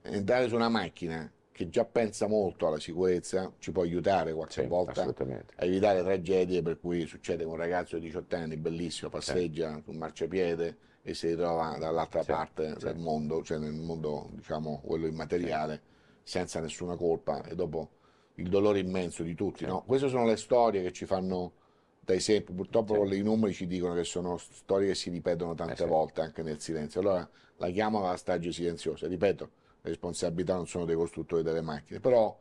[0.00, 5.02] entrare su una macchina che già pensa molto alla sicurezza ci può aiutare qualche volta
[5.02, 9.82] a evitare tragedie per cui succede che un ragazzo di 18 anni bellissimo passeggia Sì.
[9.82, 12.84] sul marciapiede e si ritrova dall'altra Sì, parte sì.
[12.86, 15.82] del mondo, cioè nel mondo diciamo quello immateriale,
[16.22, 17.98] senza nessuna colpa e dopo
[18.40, 19.64] il dolore immenso di tutti.
[19.66, 19.82] no?
[19.86, 21.52] Queste sono le storie che ci fanno
[22.00, 26.22] da esempi, purtroppo i numeri ci dicono che sono storie che si ripetono tante volte
[26.22, 27.00] anche nel silenzio.
[27.00, 29.50] Allora la chiamo la strage silenziosa, ripeto,
[29.82, 32.36] le responsabilità non sono dei costruttori delle macchine, però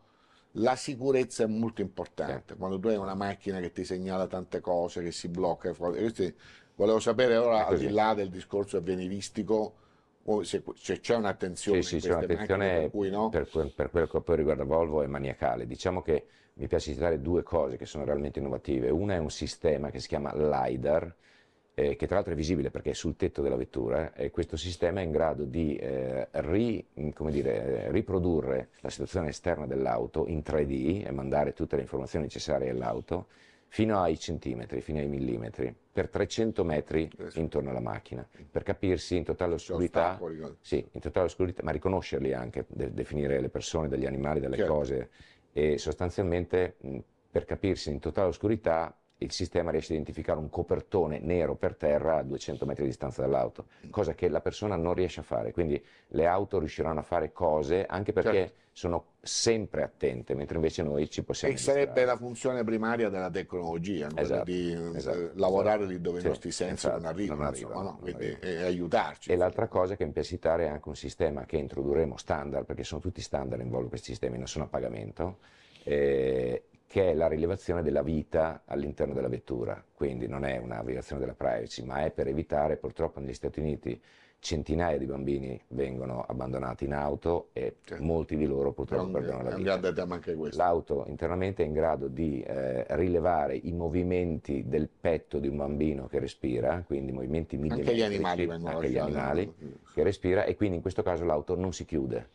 [0.53, 2.55] la sicurezza è molto importante.
[2.55, 7.35] Quando tu hai una macchina che ti segnala tante cose, che si blocca, volevo sapere
[7.35, 9.73] ora, al di là del discorso avveniristico,
[10.25, 13.29] o se, se c'è un'attenzione Sì, sì, c'è un'attenzione per cui no?
[13.29, 15.65] per, quel- per quello che poi riguarda Volvo è maniacale.
[15.65, 18.89] Diciamo che mi piace citare due cose che sono realmente innovative.
[18.89, 21.15] Una è un sistema che si chiama LiDAR,
[21.73, 24.99] eh, che tra l'altro è visibile perché è sul tetto della vettura e questo sistema
[24.99, 30.41] è in grado di eh, ri- come dire, eh, riprodurre la situazione esterna dell'auto in
[30.43, 33.27] 3D e mandare tutte le informazioni necessarie all'auto
[33.69, 39.23] fino ai centimetri, fino ai millimetri, per 300 metri intorno alla macchina, per capirsi in
[39.23, 44.05] totale oscurità, ostacoli, sì, in totale oscurità, ma riconoscerli anche, de- definire le persone, degli
[44.05, 44.73] animali, delle Certo.
[44.73, 45.09] cose.
[45.53, 46.97] E sostanzialmente mh,
[47.31, 52.17] per capirsi in totale oscurità il sistema riesce a identificare un copertone nero per terra
[52.17, 55.51] a 200 metri di distanza dall'auto, cosa che la persona non riesce a fare.
[55.51, 58.53] Quindi le auto riusciranno a fare cose anche perché Certo.
[58.71, 62.11] sono sempre attente, mentre invece noi ci possiamo E sarebbe distrarre.
[62.11, 65.91] la funzione primaria della tecnologia, quella Esatto, di eh, esatto, lavorare esatto.
[65.91, 67.99] lì dove Sì, i nostri sensi esatto, non arrivano, non insomma, arrivano, no?
[67.99, 68.45] non Quindi, arrivano.
[68.61, 69.31] e aiutarci.
[69.31, 72.85] E l'altra cosa che mi piace citare è anche un sistema che introdurremo standard, perché
[72.85, 75.39] sono tutti standard in Volvo questi sistemi, non sono a pagamento,
[75.83, 79.81] eh, che è la rilevazione della vita all'interno della vettura.
[79.93, 84.01] Quindi non è una violazione della privacy, ma è per evitare, purtroppo negli Stati Uniti
[84.39, 89.49] centinaia di bambini vengono abbandonati in auto e molti di loro purtroppo un, perdono la
[89.49, 89.73] vita.
[90.15, 90.35] anche.
[90.57, 96.07] L'auto internamente è in grado di eh, rilevare i movimenti del petto di un bambino
[96.07, 99.53] che respira, quindi movimenti Anche millimetrici, gli animali anche gli animali
[99.93, 102.29] che respira e quindi in questo caso l'auto non si chiude.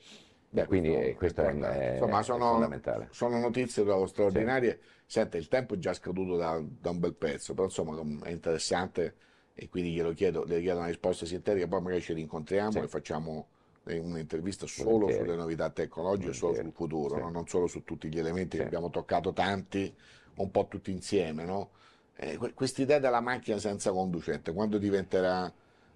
[0.54, 1.80] Beh, quindi questo eh, questo è, importante.
[1.80, 3.08] è- Insomma, è sono, fondamentale.
[3.10, 4.80] sono notizie trovo straordinarie.
[5.04, 9.16] Senta, il tempo è già scaduto da, da un bel pezzo, però insomma è interessante
[9.52, 12.78] e quindi glielo chiedo, le chiedo una risposta sintetica, poi magari ci rincontriamo Sì.
[12.78, 13.48] e facciamo
[13.86, 15.24] eh, un'intervista solo Volentieri.
[15.24, 16.76] sulle novità tecnologiche, solo sul Volentieri.
[16.76, 17.20] futuro, Sì.
[17.22, 17.30] no?
[17.30, 18.66] non solo su tutti gli elementi che Sì.
[18.68, 19.92] abbiamo toccato tanti,
[20.36, 21.44] un po' tutti insieme.
[21.44, 21.70] No?
[22.16, 25.52] Eh, que- quest'idea della macchina senza conducente, quando diventerà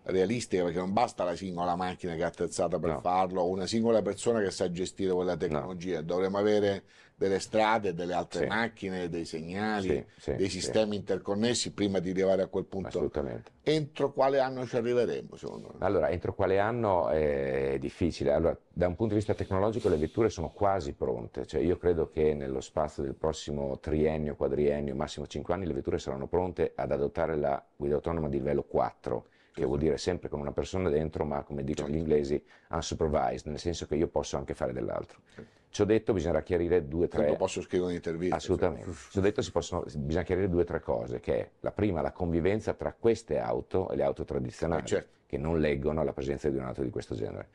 [0.08, 3.00] realistica, perché non basta la singola macchina che è attrezzata per No.
[3.00, 8.14] farlo, o una singola persona che sa gestire quella tecnologia, dovremmo avere delle strade, delle
[8.14, 8.46] altre Sì.
[8.46, 12.88] macchine, dei segnali, Sì, sì, dei sistemi interconnessi prima di arrivare a quel punto.
[12.88, 13.50] Assolutamente.
[13.64, 15.84] Entro quale anno ci arriveremo, secondo me?
[15.84, 18.32] Allora, entro quale anno è difficile?
[18.32, 22.08] Allora, da un punto di vista tecnologico le vetture sono quasi pronte, cioè io credo
[22.08, 26.92] che nello spazio del prossimo triennio, quadriennio, massimo 5 anni le vetture saranno pronte ad
[26.92, 29.26] adottare la guida autonoma di livello 4,
[29.58, 33.58] che vuol dire sempre con una persona dentro, ma come dicono gli inglesi, unsupervised, nel
[33.58, 35.20] senso che io posso anche fare dell'altro.
[35.70, 37.22] Ciò detto, bisognerà chiarire due o tre...
[37.24, 38.36] Tanto posso scrivere un'intervista.
[38.36, 38.90] Assolutamente.
[39.10, 42.12] Ciò detto, si possono- bisogna chiarire due o tre cose, che è la prima, la
[42.12, 45.08] convivenza tra queste auto e le auto tradizionali, Eh, certo.
[45.26, 47.48] che non leggono la presenza di un'auto di questo genere,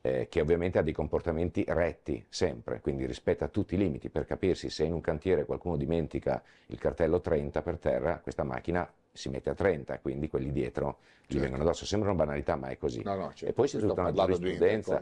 [0.00, 4.08] eh, che ovviamente ha dei comportamenti retti sempre, quindi rispetta tutti i limiti.
[4.08, 8.90] Per capirsi, se in un cantiere qualcuno dimentica il cartello 30 per terra, questa macchina
[9.12, 11.40] si mette a 30, quindi quelli dietro gli Certo.
[11.40, 11.84] vengono addosso.
[11.84, 13.02] Sembrano banalità, ma è così.
[13.02, 13.46] No, no, certo.
[13.46, 15.00] E poi c'è tutta una giurisprudenza.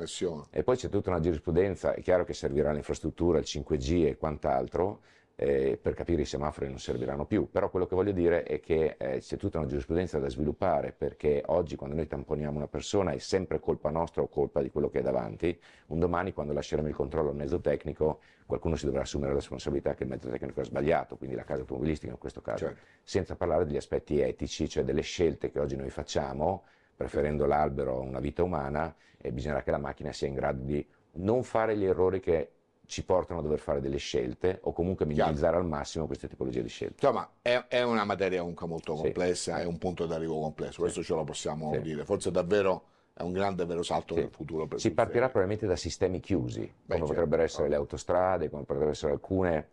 [0.51, 5.01] E poi c'è tutta una giurisprudenza, è chiaro che servirà l'infrastruttura, il 5G e quant'altro,
[5.38, 8.96] eh, per capire i semafori non serviranno più, però quello che voglio dire è che
[8.99, 13.18] eh, c'è tutta una giurisprudenza da sviluppare, perché oggi quando noi tamponiamo una persona è
[13.18, 16.94] sempre colpa nostra o colpa di quello che è davanti, un domani quando lasceremo il
[16.94, 20.64] controllo al mezzo tecnico qualcuno si dovrà assumere la responsabilità che il mezzo tecnico ha
[20.64, 22.81] sbagliato, quindi la casa automobilistica in questo caso, Certo.
[23.03, 26.64] senza parlare degli aspetti etici, cioè delle scelte che oggi noi facciamo,
[26.96, 30.87] preferendo l'albero a una vita umana, e bisognerà che la macchina sia in grado di
[31.14, 32.53] non fare gli errori che
[32.87, 36.68] ci portano a dover fare delle scelte o comunque minimizzare al massimo queste tipologie di
[36.68, 37.05] scelte.
[37.05, 41.14] Insomma, è, è una materia comunque molto complessa, è un punto d'arrivo complesso, questo ce
[41.14, 41.81] lo possiamo Sì.
[41.81, 42.05] dire.
[42.05, 46.61] Forse davvero è un grande vero salto nel futuro Si partirà probabilmente da sistemi chiusi,
[46.61, 47.05] come certo.
[47.07, 49.68] potrebbero essere le autostrade, come potrebbero essere alcune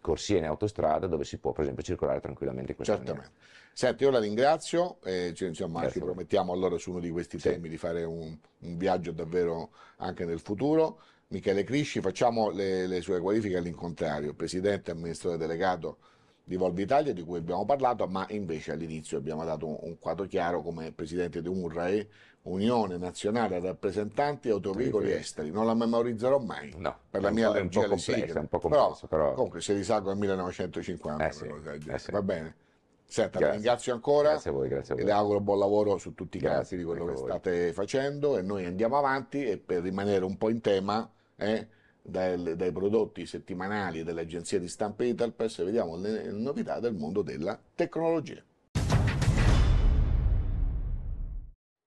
[0.00, 3.30] corsie in autostrada dove si può per esempio circolare tranquillamente in questa Certamente.
[3.72, 7.68] Senti, io la ringrazio, e ci, insomma, ci promettiamo allora su uno di questi temi
[7.68, 11.00] di fare un, un viaggio davvero anche nel futuro.
[11.32, 15.98] Michele Crisci, facciamo le, le sue qualifiche all'incontrario, presidente e amministratore delegato
[16.42, 20.24] di Volvo Italia, di cui abbiamo parlato, ma invece all'inizio abbiamo dato un, un quadro
[20.26, 22.08] chiaro come presidente di UNRAE,
[22.42, 25.52] Unione Nazionale Rappresentanti Autoveicoli Esteri.
[25.52, 28.32] Non la memorizzerò mai No, per la mia allergia alle sigle.
[28.40, 31.28] un po' complesso, però- comunque se risalgo al 1950.
[31.28, 31.44] Eh sì,
[31.90, 32.10] eh sì.
[32.10, 32.56] Va bene.
[33.04, 33.54] Senta, Grazie.
[33.54, 35.10] ringrazio ancora Grazie a voi, grazie a e voi.
[35.10, 37.28] le auguro buon lavoro su tutti i Grazie, campi di quello che voi.
[37.28, 41.08] state facendo e noi andiamo avanti e per rimanere un po' in tema
[41.40, 41.66] eh,
[42.02, 47.58] dai, dai prodotti settimanali delle agenzie di stampa Italpress vediamo le novità del mondo della
[47.74, 48.42] tecnologia.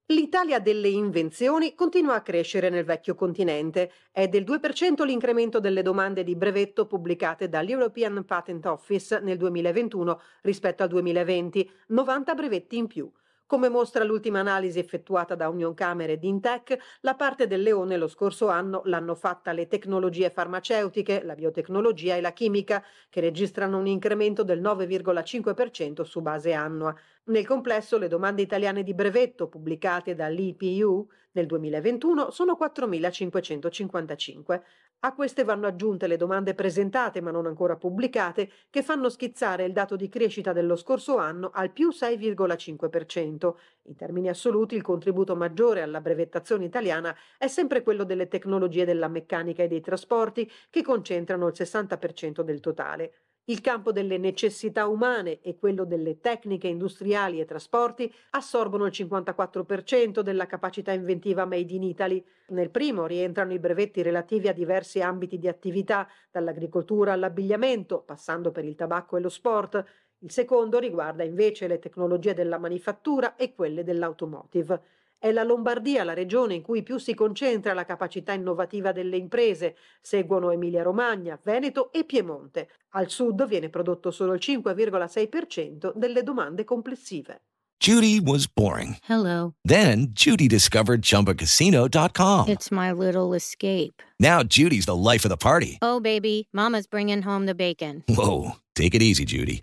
[0.08, 3.90] L'Italia delle invenzioni continua a crescere nel vecchio continente.
[4.12, 10.82] È del 2% l'incremento delle domande di brevetto pubblicate dall'European Patent Office nel 2021 rispetto
[10.82, 13.10] al 2020, 90 brevetti in più.
[13.46, 18.08] Come mostra l'ultima analisi effettuata da Union Camere ed Intech, la parte del leone lo
[18.08, 23.86] scorso anno l'hanno fatta le tecnologie farmaceutiche, la biotecnologia e la chimica, che registrano un
[23.86, 26.94] incremento del 9,5% su base annua.
[27.24, 34.62] Nel complesso le domande italiane di brevetto pubblicate dall'IPU nel 2021 sono 4.555.
[35.00, 39.72] A queste vanno aggiunte le domande presentate ma non ancora pubblicate che fanno schizzare il
[39.72, 43.54] dato di crescita dello scorso anno al più 6,5%.
[43.82, 49.08] In termini assoluti il contributo maggiore alla brevettazione italiana è sempre quello delle tecnologie della
[49.08, 53.23] meccanica e dei trasporti che concentrano il 60% del totale.
[53.46, 60.20] Il campo delle necessità umane e quello delle tecniche industriali e trasporti assorbono il 54%
[60.20, 62.24] della capacità inventiva made in Italy.
[62.48, 68.64] Nel primo rientrano i brevetti relativi a diversi ambiti di attività, dall'agricoltura all'abbigliamento, passando per
[68.64, 69.84] il tabacco e lo sport.
[70.20, 74.80] Il secondo riguarda invece le tecnologie della manifattura e quelle dell'automotive.
[75.18, 79.76] È la Lombardia la regione in cui più si concentra la capacità innovativa delle imprese,
[80.00, 82.68] seguono Emilia-Romagna, Veneto e Piemonte.
[82.90, 87.40] Al sud viene prodotto solo il 5,6% delle domande complessive.
[87.84, 88.96] Judy was boring.
[89.06, 89.54] Hello.
[89.62, 92.48] Then Judy discovered ChumbaCasino.com.
[92.48, 94.02] It's my little escape.
[94.18, 95.78] Now Judy's the life of the party.
[95.82, 98.02] Oh, baby, Mama's bringing home the bacon.
[98.08, 99.62] Whoa, take it easy, Judy.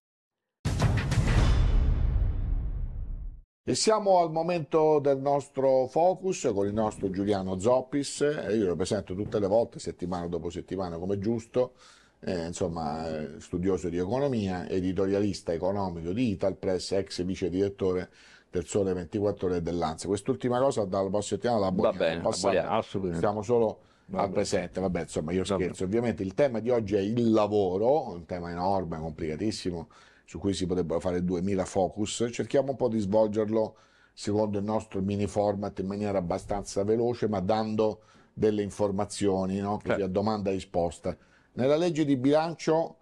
[3.63, 8.75] E siamo al momento del nostro focus con il nostro Giuliano Zoppis, e io lo
[8.75, 11.73] presento tutte le volte, settimana dopo settimana come giusto,
[12.21, 18.09] eh, insomma eh, studioso di economia, editorialista economico di Italpress, ex vice direttore
[18.49, 20.07] del Sole 24 Ore e dell'Anza.
[20.07, 23.17] Quest'ultima cosa dalla prossima settimana la abboniamo, bene, la passata assolutamente.
[23.27, 24.33] Stiamo solo Va al bene.
[24.33, 25.63] presente, vabbè insomma io Va bene.
[25.65, 29.87] scherzo, ovviamente il tema di oggi è il lavoro, un tema enorme, complicatissimo,
[30.31, 33.75] su cui si potrebbero fare 2000 focus, cerchiamo un po' di svolgerlo
[34.13, 39.77] secondo il nostro mini format in maniera abbastanza veloce, ma dando delle informazioni, no?
[39.83, 41.17] Così a domanda e risposta.
[41.55, 42.95] Nella legge di bilancio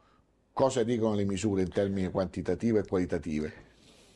[0.54, 3.54] cosa dicono le misure in termini quantitative e qualitative?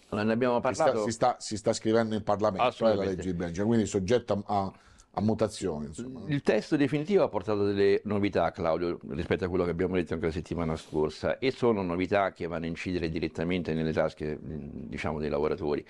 [0.09, 1.05] Ne abbiamo Si sta, parlato.
[1.05, 4.73] si sta- si sta scrivendo in Parlamento, eh, la legge di bilancio, quindi soggetta a,
[5.15, 5.87] a mutazioni.
[5.87, 6.23] Insomma.
[6.27, 10.27] Il testo definitivo ha portato delle novità, Claudio, rispetto a quello che abbiamo detto anche
[10.27, 15.29] la settimana scorsa, e sono novità che vanno a incidere direttamente nelle tasche, diciamo, dei
[15.29, 15.85] lavoratori.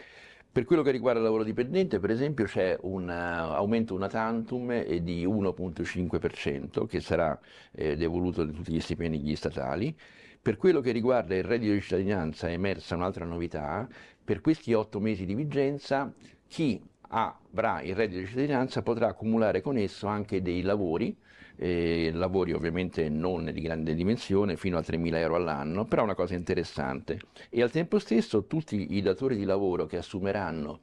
[0.51, 4.84] Per quello che riguarda il lavoro dipendente, per esempio, c'è un eh, aumento una tantum
[4.99, 7.39] di 1,5% che sarà
[7.71, 9.95] eh, devoluto di tutti gli stipendi statali.
[10.39, 13.88] Per quello che riguarda il reddito di cittadinanza è emersa un'altra novità,
[14.24, 16.13] per questi otto mesi di vigenza
[16.47, 16.80] chi
[17.14, 21.16] avrà il reddito di cittadinanza potrà accumulare con esso anche dei lavori,
[21.55, 26.16] eh, lavori ovviamente non di grande dimensione, fino a 3.000 euro all'anno, però è una
[26.16, 27.20] cosa interessante.
[27.49, 30.80] E al tempo stesso tutti i datori di lavoro che assumeranno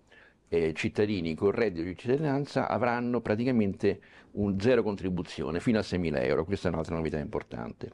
[0.49, 4.01] eh, cittadini con reddito di cittadinanza avranno praticamente
[4.33, 7.91] un zero contribuzione fino a 6.000 euro, questa è un'altra novità importante.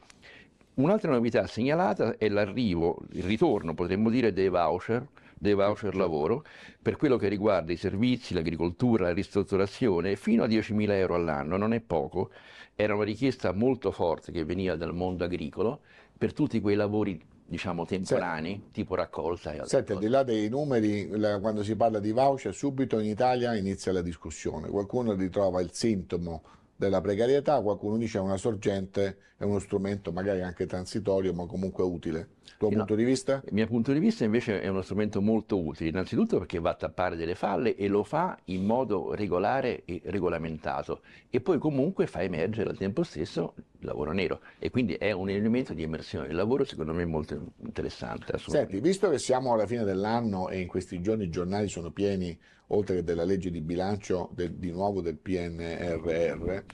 [0.75, 5.07] Un'altra novità segnalata è l'arrivo, il ritorno potremmo dire dei voucher,
[5.39, 6.45] dei voucher lavoro.
[6.81, 11.73] Per quello che riguarda i servizi, l'agricoltura, la ristrutturazione fino a 10.000 euro all'anno, non
[11.73, 12.31] è poco,
[12.75, 15.81] era una richiesta molto forte che veniva dal mondo agricolo
[16.17, 20.49] per tutti quei lavori diciamo temporanei, tipo raccolta e altre Senti, al di là dei
[20.49, 24.69] numeri, la- quando si parla di voucher, subito in Italia inizia la discussione.
[24.69, 26.43] Qualcuno ritrova il sintomo
[26.77, 31.83] della precarietà, qualcuno dice è una sorgente, è uno strumento magari anche transitorio, ma comunque
[31.85, 32.29] utile.
[32.59, 32.77] Tuo No.
[32.77, 33.43] punto di vista?
[33.47, 36.75] Il mio punto di vista invece è uno strumento molto utile, innanzitutto perché va a
[36.75, 42.23] tappare delle falle e lo fa in modo regolare e regolamentato e poi comunque fa
[42.23, 46.37] emergere al tempo stesso il lavoro nero e quindi è un elemento di emersione del
[46.37, 48.39] lavoro secondo me molto interessante.
[48.39, 52.39] Senti, visto che siamo alla fine dell'anno e in questi giorni i giornali sono pieni,
[52.69, 56.65] oltre che della legge di bilancio, del- di nuovo del PNRR,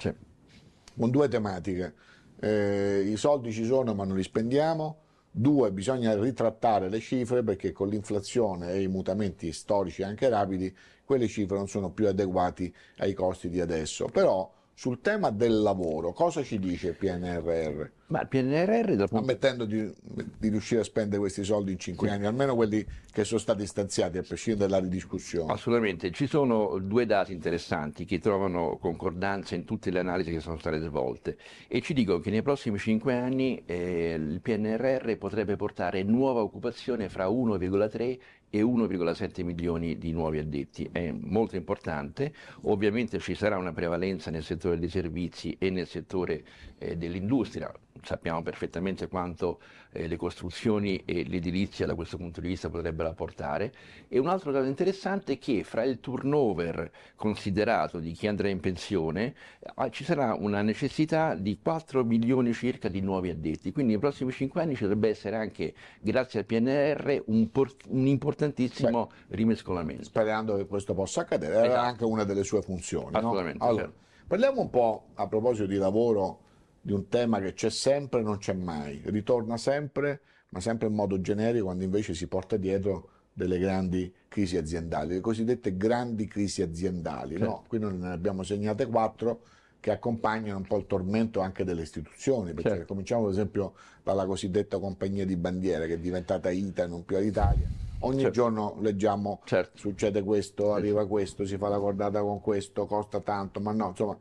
[0.97, 1.95] con due tematiche.
[2.41, 4.99] Eh, I soldi ci sono ma non li spendiamo.
[5.35, 10.75] Due, bisogna ritrattare le cifre perché con l'inflazione e i mutamenti storici anche rapidi,
[11.05, 14.07] quelle cifre non sono più adeguati ai costi di adesso.
[14.07, 17.87] Però sul tema del lavoro, cosa ci dice il PNRR?
[18.13, 19.91] Ma il PNRR dal punto- Ammettendo di,
[20.39, 24.19] di riuscire a spendere questi soldi in cinque anni, almeno quelli che sono stati stanziati,
[24.19, 25.51] a prescindere dalla ridiscussione.
[25.51, 30.59] Assolutamente, ci sono due dati interessanti che trovano concordanza in tutte le analisi che sono
[30.59, 31.39] state svolte
[31.69, 37.09] e ci dicono che nei prossimi cinque anni eh, il PNRR potrebbe portare nuova occupazione
[37.09, 38.19] fra 1,3
[38.55, 40.87] e 1,7 milioni di nuovi addetti.
[40.93, 42.35] È molto importante,
[42.65, 46.45] ovviamente ci sarà una prevalenza nel settore dei servizi e nel settore
[46.77, 47.73] eh, dell'industria.
[48.03, 49.61] Sappiamo perfettamente quanto
[49.93, 53.73] eh, le costruzioni e l'edilizia da questo punto di vista potrebbero apportare.
[54.09, 58.61] E un altro dato interessante è che fra il turnover considerato di chi andrà in
[58.61, 59.35] pensione
[59.75, 63.73] ah, ci sarà una necessità di 4 milioni circa di nuovi addetti.
[63.73, 67.49] Quindi nei prossimi 5 anni ci dovrebbe essere anche, grazie al PNR, un,
[67.89, 70.05] un importantissimo rimescolamento.
[70.05, 71.81] Sperando che questo possa accadere, era Esatto.
[71.87, 73.11] anche una delle sue funzioni.
[73.13, 73.19] no?
[73.19, 74.01] Assolutamente, Allora, certo.
[74.27, 76.41] Parliamo un po' a proposito di lavoro
[76.83, 80.21] di un tema che c'è sempre e non c'è mai, ritorna sempre,
[80.51, 85.21] ma sempre in modo generico, quando invece si porta dietro delle grandi crisi aziendali, le
[85.21, 87.39] cosiddette grandi crisi aziendali.
[87.39, 87.47] no?
[87.47, 87.65] Certo.
[87.69, 89.43] Qui noi ne abbiamo segnate quattro
[89.81, 92.87] che accompagnano un po' il tormento anche delle istituzioni, perché Certo.
[92.87, 97.17] cominciamo ad esempio dalla cosiddetta compagnia di bandiera che è diventata ITA e non più
[97.17, 97.67] Alitalia.
[98.05, 98.31] Ogni Certo.
[98.33, 99.41] giorno leggiamo
[99.75, 104.17] succede questo, arriva questo, si fa la cordata con questo, costa tanto, ma no, insomma,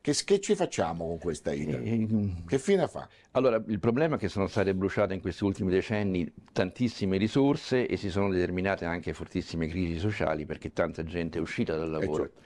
[0.00, 1.78] che, che ci facciamo con questa ITA?
[2.46, 3.08] Che fine fa?
[3.32, 7.96] Allora, il problema è che sono state bruciate in questi ultimi decenni tantissime risorse e
[7.96, 12.22] si sono determinate anche fortissime crisi sociali perché tanta gente è uscita dal lavoro.
[12.24, 12.40] certo.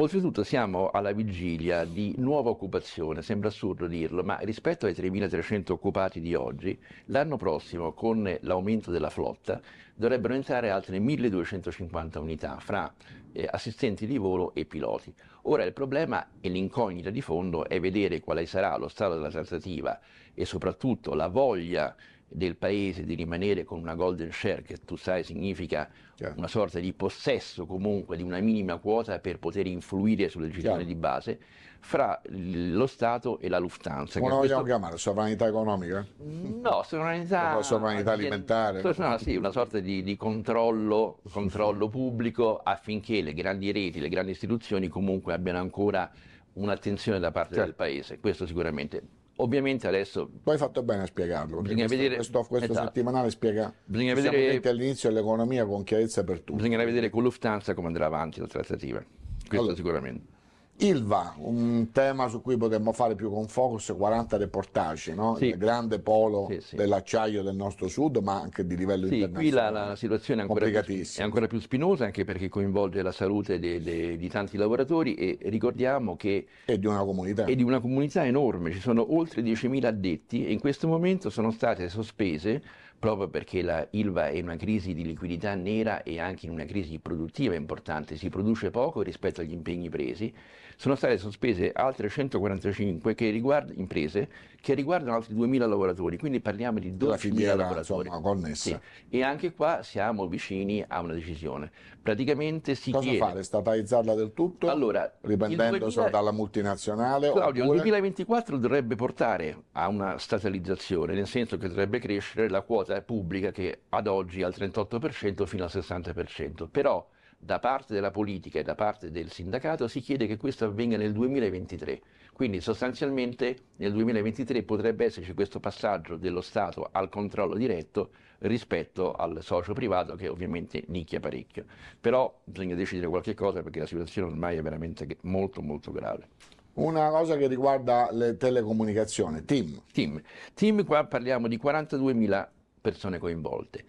[0.00, 6.20] Oltretutto siamo alla vigilia di nuova occupazione, sembra assurdo dirlo, ma rispetto ai 3.300 occupati
[6.20, 9.60] di oggi, l'anno prossimo con l'aumento della flotta
[9.96, 12.94] dovrebbero entrare altre 1.250 unità fra
[13.32, 15.12] eh, assistenti di volo e piloti.
[15.42, 19.98] Ora il problema e l'incognita di fondo è vedere quale sarà lo stato della trattativa
[20.32, 21.96] e soprattutto la voglia
[22.30, 25.88] del paese di rimanere con una golden share, che tu sai significa
[26.36, 30.92] una sorta di possesso comunque di una minima quota per poter influire sulle decisioni Chiaro.
[30.92, 31.38] di base,
[31.80, 34.18] fra lo Stato e la Lufthansa.
[34.18, 34.98] Come che la questo- vogliamo chiamare?
[34.98, 36.04] Sovranità economica?
[36.18, 38.82] No, sovranità, Sovranità alimentare?
[38.96, 44.32] No, sì, una sorta di, di controllo, controllo pubblico affinché le grandi reti, le grandi
[44.32, 46.10] istituzioni comunque abbiano ancora
[46.54, 47.64] un'attenzione da parte Certo.
[47.66, 49.02] del Paese, questo sicuramente.
[49.40, 52.86] Ovviamente adesso Poi hai fatto bene a spiegarlo, Bisogna questo, vedere- questo, questo esatto.
[52.86, 56.54] settimanale spiega Bisogna vedere- all'inizio dell'economia con chiarezza per tutti.
[56.54, 59.74] bisognerà vedere con Lufthansa come andrà avanti la trattativa, questo Allora.
[59.76, 60.36] sicuramente.
[60.80, 65.34] Ilva, un tema su cui potremmo fare più con focus, 40 reportage, no?
[65.34, 65.46] Sì.
[65.46, 66.76] il grande polo Sì, sì.
[66.76, 69.72] dell'acciaio del nostro sud, ma anche di livello Sì, qui internazionale.
[69.72, 73.58] la, la situazione è ancora, più, è ancora più spinosa anche perché coinvolge la salute
[73.58, 77.46] de- de- di tanti lavoratori e ricordiamo che E di una comunità.
[77.46, 81.50] è di una comunità enorme, ci sono oltre 10.000 addetti e in questo momento sono
[81.50, 82.62] state sospese
[82.98, 86.64] proprio perché la Ilva è in una crisi di liquidità nera e anche in una
[86.64, 90.34] crisi produttiva importante, si produce poco rispetto agli impegni presi,
[90.80, 94.28] sono state sospese altre 145 che riguard- imprese
[94.60, 98.06] che riguardano altri 2.000 lavoratori, quindi parliamo di 12.000 filiera, lavoratori.
[98.06, 98.54] insomma, connessa.
[98.54, 98.78] Sì.
[99.16, 101.68] E anche qua siamo vicini a una decisione.
[102.00, 103.18] Praticamente si Cosa chiede...
[103.18, 103.42] fare?
[103.42, 104.70] Statalizzarla del tutto?
[104.70, 107.32] Allora, riprendendosi il 2000 dalla multinazionale?
[107.32, 112.60] Claudio, oppure- il 2024 dovrebbe portare a una statalizzazione, nel senso che dovrebbe crescere la
[112.60, 116.68] quota pubblica che ad oggi è al 38% fino al 60%.
[116.70, 117.04] Però
[117.38, 121.12] da parte della politica e da parte del sindacato si chiede che questo avvenga nel
[121.12, 122.00] 2023.
[122.32, 128.10] Quindi sostanzialmente nel 2023 potrebbe esserci questo passaggio dello Stato al controllo diretto
[128.40, 131.64] rispetto al socio privato che ovviamente nicchia parecchio.
[132.00, 136.28] Però bisogna decidere qualche cosa perché la situazione ormai è veramente molto molto grave.
[136.74, 139.82] Una cosa che riguarda le telecomunicazioni, TIM.
[139.92, 140.22] Team.
[140.54, 142.48] Team qua parliamo di 42.000
[142.80, 143.84] persone coinvolte.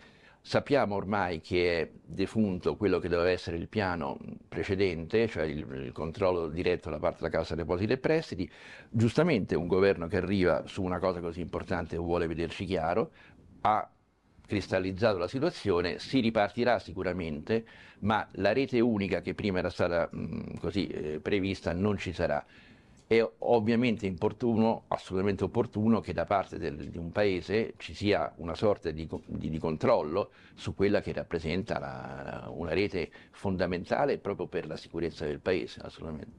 [0.50, 5.92] Sappiamo ormai che è defunto quello che doveva essere il piano precedente, cioè il, il
[5.92, 8.50] controllo diretto da parte della Cassa Depositi e Prestiti.
[8.90, 13.12] Giustamente un governo che arriva su una cosa così importante vuole vederci chiaro,
[13.62, 13.88] ha
[14.48, 17.64] cristallizzato la situazione, si ripartirà sicuramente,
[18.00, 22.44] ma la rete unica che prima era stata mh, così eh, prevista non ci sarà.
[23.12, 28.54] È ovviamente opportuno, assolutamente opportuno, che da parte del- di un paese ci sia una
[28.54, 34.46] sorta di, di- di controllo su quella che rappresenta la- la- una rete fondamentale proprio
[34.46, 36.38] per la sicurezza del paese, assolutamente.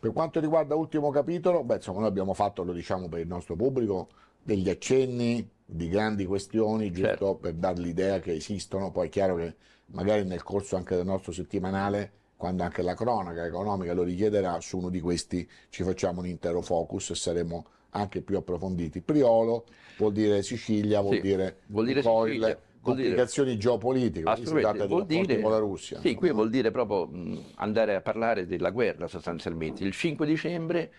[0.00, 3.54] Per quanto riguarda l'ultimo capitolo, beh, insomma, noi abbiamo fatto, lo diciamo per il nostro
[3.54, 4.08] pubblico,
[4.42, 7.34] degli accenni di grandi questioni, giusto Certo.
[7.34, 8.90] per dar l'idea che esistono.
[8.90, 9.54] Poi è chiaro che
[9.88, 14.78] magari nel corso anche del nostro settimanale, quando anche la cronaca economica lo richiederà, su
[14.78, 19.02] uno di questi ci facciamo un intero focus e saremo anche più approfonditi.
[19.02, 19.66] Priolo
[19.98, 24.44] vuol dire Sicilia, vuol Sì, dire, vuol dire Lukoil, Sicilia, vuol dire- complicazioni geopolitiche, si
[24.44, 26.00] tratta vuol dire, con la Russia.
[26.00, 29.84] sì, qui vuol dire proprio mh, andare a parlare della guerra sostanzialmente.
[29.84, 30.92] Il 5 dicembre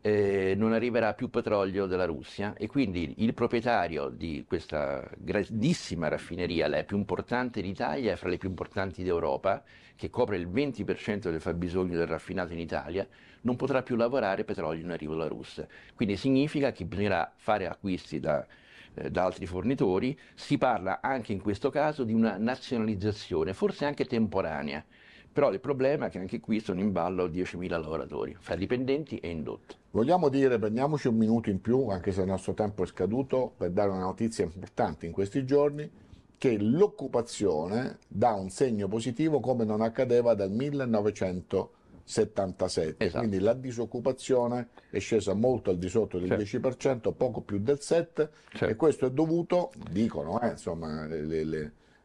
[0.00, 6.68] eh, non arriverà più petrolio dalla Russia e quindi il proprietario di questa grandissima raffineria,
[6.68, 9.62] la più importante d'Italia e fra le più importanti d'Europa,
[9.96, 13.06] che copre il 20% del fabbisogno del raffinato in Italia,
[13.42, 15.66] non potrà più lavorare petrolio in arrivo dalla Russia.
[15.94, 18.46] Quindi significa che bisognerà fare acquisti da
[18.98, 24.06] eh, da altri fornitori, si parla anche in questo caso di una nazionalizzazione, forse anche
[24.06, 24.84] temporanea,
[25.38, 29.28] però il problema è che anche qui sono in ballo 10.000 lavoratori, fra dipendenti e
[29.28, 29.76] indotti.
[29.92, 33.70] Vogliamo dire, prendiamoci un minuto in più, anche se il nostro tempo è scaduto, per
[33.70, 35.88] dare una notizia importante in questi giorni,
[36.36, 42.96] che l'occupazione dà un segno positivo come non accadeva dal 1977.
[43.04, 43.18] Esatto.
[43.18, 46.68] Quindi la disoccupazione è scesa molto al di sotto del Certo.
[46.68, 48.28] 10%, poco più del 7%,
[48.68, 51.44] e questo è dovuto, dicono eh, insomma, le- le-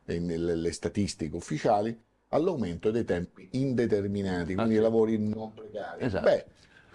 [0.05, 1.99] le- le statistiche ufficiali,
[2.34, 6.05] all'aumento dei tempi indeterminati, quindi i lavori non precari.
[6.05, 6.25] Esatto.
[6.25, 6.45] Beh,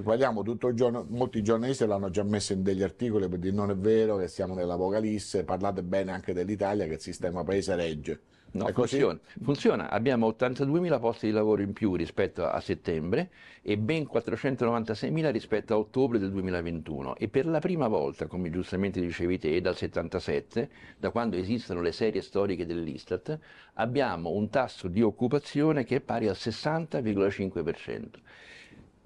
[0.01, 3.71] Guardiamo tutto il giorno, molti giornalisti l'hanno già messo in degli articoli per dire non
[3.71, 8.21] è vero che siamo nell'apocalisse, parlate bene anche dell'Italia che il sistema paese regge.
[8.51, 9.19] No, funziona.
[9.43, 9.91] funziona.
[9.91, 13.31] Abbiamo 82.000 posti di lavoro in più rispetto a settembre
[13.63, 19.01] e ben 496.000 rispetto a ottobre del 2021 e per la prima volta, come giustamente
[19.01, 23.39] dicevi te, dal 77, da quando esistono le serie storiche dell'Istat,
[23.75, 28.21] abbiamo un tasso di occupazione che è pari al 60,5%.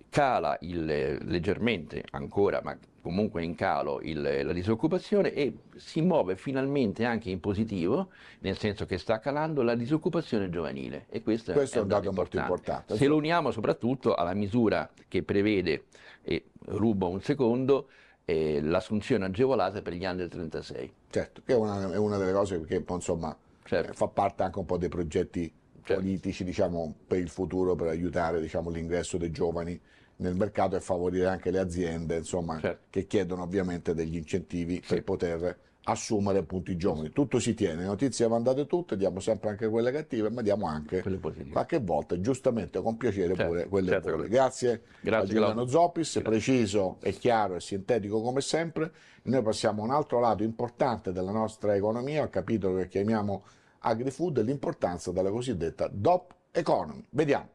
[0.09, 7.05] Cala il- leggermente ancora, ma comunque in calo il- la disoccupazione e si muove finalmente
[7.05, 11.83] anche in positivo, nel senso che sta calando la disoccupazione giovanile e questo, Questo è
[11.83, 12.97] un dato molto importante.
[12.97, 15.85] Se lo uniamo soprattutto alla misura che prevede,
[16.23, 17.89] e rubo un secondo,
[18.25, 20.93] eh, l'assunzione agevolata per gli under 36.
[21.11, 23.91] Certo, che è una, è una delle cose che insomma Certo.
[23.91, 25.53] eh, fa parte anche un po' dei progetti
[25.85, 29.79] politici diciamo, per il futuro, per aiutare diciamo, l'ingresso dei giovani
[30.23, 32.87] nel mercato e favorire anche le aziende insomma, Certo.
[32.89, 37.11] che chiedono ovviamente degli incentivi per poter assumere appunto i giovani.
[37.11, 40.67] Tutto si tiene, le notizie vanno date tutte, diamo sempre anche quelle cattive, ma diamo
[40.67, 41.03] anche
[41.51, 44.29] qualche volta, giustamente con piacere Certo, pure quelle certo, buone.
[44.29, 45.73] Grazie, Grazie, a Giuliano Claudio.
[45.73, 48.93] Zoppis, preciso e chiaro e sintetico come sempre.
[49.25, 53.45] Noi passiamo a un altro lato importante della nostra economia, al capitolo che chiamiamo
[53.81, 57.05] agri-food l'importanza della cosiddetta DOP Economy.
[57.11, 57.52] Vediamo.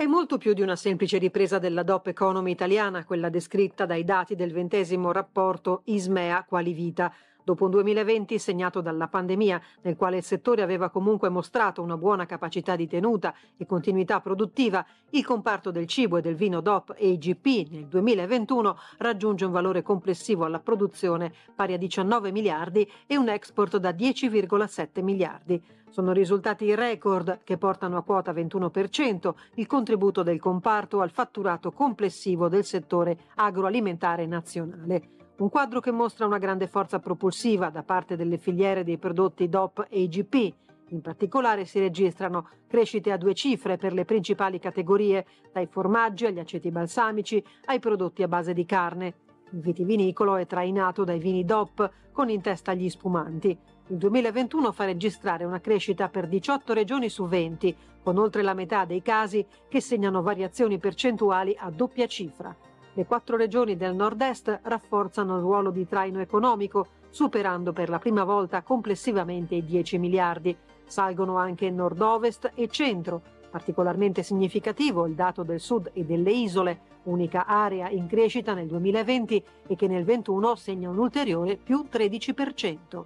[0.00, 4.34] È molto più di una semplice ripresa della DOP economy italiana, quella descritta dai dati
[4.34, 7.12] del ventesimo rapporto Ismea Quali Vita,
[7.42, 12.26] Dopo un 2020 segnato dalla pandemia, nel quale il settore aveva comunque mostrato una buona
[12.26, 17.08] capacità di tenuta e continuità produttiva, il comparto del cibo e del vino DOP e
[17.08, 23.28] IGP nel 2021 raggiunge un valore complessivo alla produzione pari a 19 miliardi e un
[23.28, 25.62] export da 10,7 miliardi.
[25.90, 32.48] Sono risultati record che portano a quota 21% il contributo del comparto al fatturato complessivo
[32.48, 35.19] del settore agroalimentare nazionale.
[35.40, 39.86] Un quadro che mostra una grande forza propulsiva da parte delle filiere dei prodotti DOP
[39.88, 40.54] e IGP.
[40.88, 46.40] In particolare si registrano crescite a due cifre per le principali categorie, dai formaggi agli
[46.40, 49.14] aceti balsamici ai prodotti a base di carne.
[49.52, 53.58] Il vitivinicolo è trainato dai vini DOP con in testa gli spumanti.
[53.86, 58.84] Il 2021 fa registrare una crescita per 18 regioni su 20, con oltre la metà
[58.84, 62.54] dei casi che segnano variazioni percentuali a doppia cifra.
[62.94, 68.24] Le quattro regioni del nord-est rafforzano il ruolo di traino economico, superando per la prima
[68.24, 70.56] volta complessivamente i 10 miliardi.
[70.86, 73.22] Salgono anche nord-ovest e centro.
[73.48, 79.44] Particolarmente significativo il dato del sud e delle isole, unica area in crescita nel 2020
[79.68, 83.04] e che nel 2021 segna un ulteriore più 13%.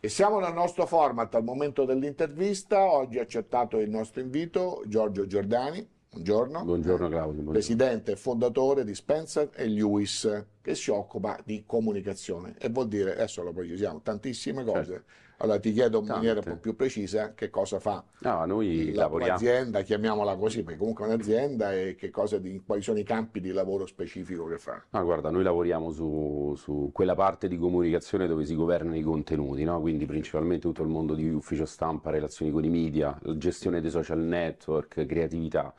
[0.00, 2.90] E siamo nel nostro format al momento dell'intervista.
[2.90, 5.95] Oggi ha accettato il nostro invito Giorgio Giordani.
[6.16, 6.64] Buongiorno.
[6.64, 7.42] Buongiorno Claudio.
[7.42, 7.50] Buongiorno.
[7.52, 12.54] Presidente e fondatore di Spencer e Lewis, che si occupa di comunicazione.
[12.58, 14.84] E vuol dire, adesso lo precisiamo, tantissime cose.
[14.84, 15.04] Certo.
[15.38, 19.02] Allora ti chiedo in maniera un po' più precisa che cosa fa No, noi la
[19.02, 19.34] lavoriamo.
[19.34, 23.42] azienda, chiamiamola così, perché comunque è un'azienda e che cosa di, quali sono i campi
[23.42, 24.82] di lavoro specifico che fa.
[24.92, 29.62] Ah, guarda, noi lavoriamo su, su quella parte di comunicazione dove si governano i contenuti,
[29.64, 29.78] no?
[29.82, 34.20] Quindi principalmente tutto il mondo di ufficio stampa, relazioni con i media, gestione dei social
[34.20, 35.74] network, creatività.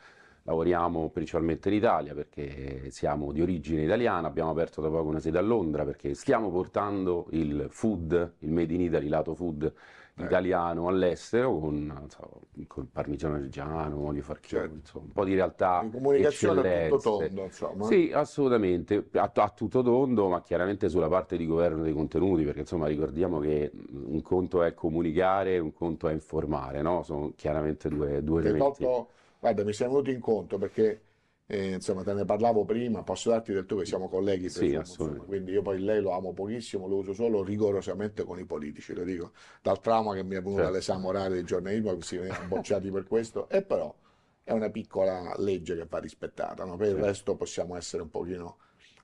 [0.47, 5.37] Lavoriamo principalmente in Italia perché siamo di origine italiana, abbiamo aperto da poco una sede
[5.37, 9.69] a Londra perché stiamo portando il food, il made in Italy, lato food
[10.15, 15.91] italiano all'estero con, so, con parmigiano reggiano, olio farchione, insomma, un po' di realtà In
[15.91, 17.01] comunicazione a tutto eccellenze.
[17.01, 17.85] tondo, insomma.
[17.85, 22.61] Sì, assolutamente, a, a tutto tondo, ma chiaramente sulla parte di governo dei contenuti, perché
[22.61, 27.03] insomma ricordiamo che un conto è comunicare, un conto è informare, no?
[27.03, 28.83] Sono chiaramente due, due elementi.
[28.85, 29.07] tolto-
[29.39, 31.01] guarda, mi sei venuto in conto perché
[31.47, 34.73] eh, insomma te ne parlavo prima, posso darti del tuo che siamo colleghi, Sì, assolutamente.
[34.73, 38.93] insomma, quindi io poi lei lo amo pochissimo, lo uso solo rigorosamente con i politici,
[38.93, 40.67] lo dico, dal trauma che mi è venuto Certo.
[40.67, 43.93] all'esame orale di giornalismo, che si veniva bocciati per questo, e però
[44.43, 46.75] è una piccola legge che va rispettata, no?
[46.77, 47.03] per il Certo.
[47.03, 48.57] resto possiamo essere un pochino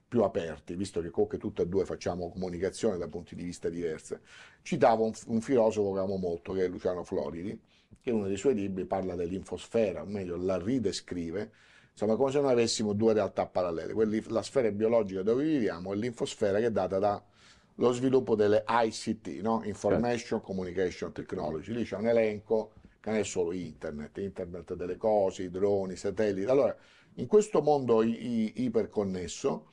[0.06, 4.16] più aperti, visto che comunque tutte e due facciamo comunicazione da punti di vista diversi.
[4.62, 7.58] Citavo un, un filosofo che amo molto, che è Luciano Floridi,
[8.04, 11.50] che uno dei suoi libri parla dell'infosfera, o meglio la ridescrive,
[11.90, 15.96] insomma come se noi avessimo due realtà parallele, quelli- la sfera biologica dove viviamo e
[15.96, 19.62] l'infosfera che è data dallo sviluppo delle ICT, no?
[19.64, 25.44] Information Communication Technology, lì c'è un elenco che non è solo internet, internet delle cose,
[25.44, 26.76] i droni, i satelliti, allora
[27.14, 29.70] in questo mondo i- i- iperconnesso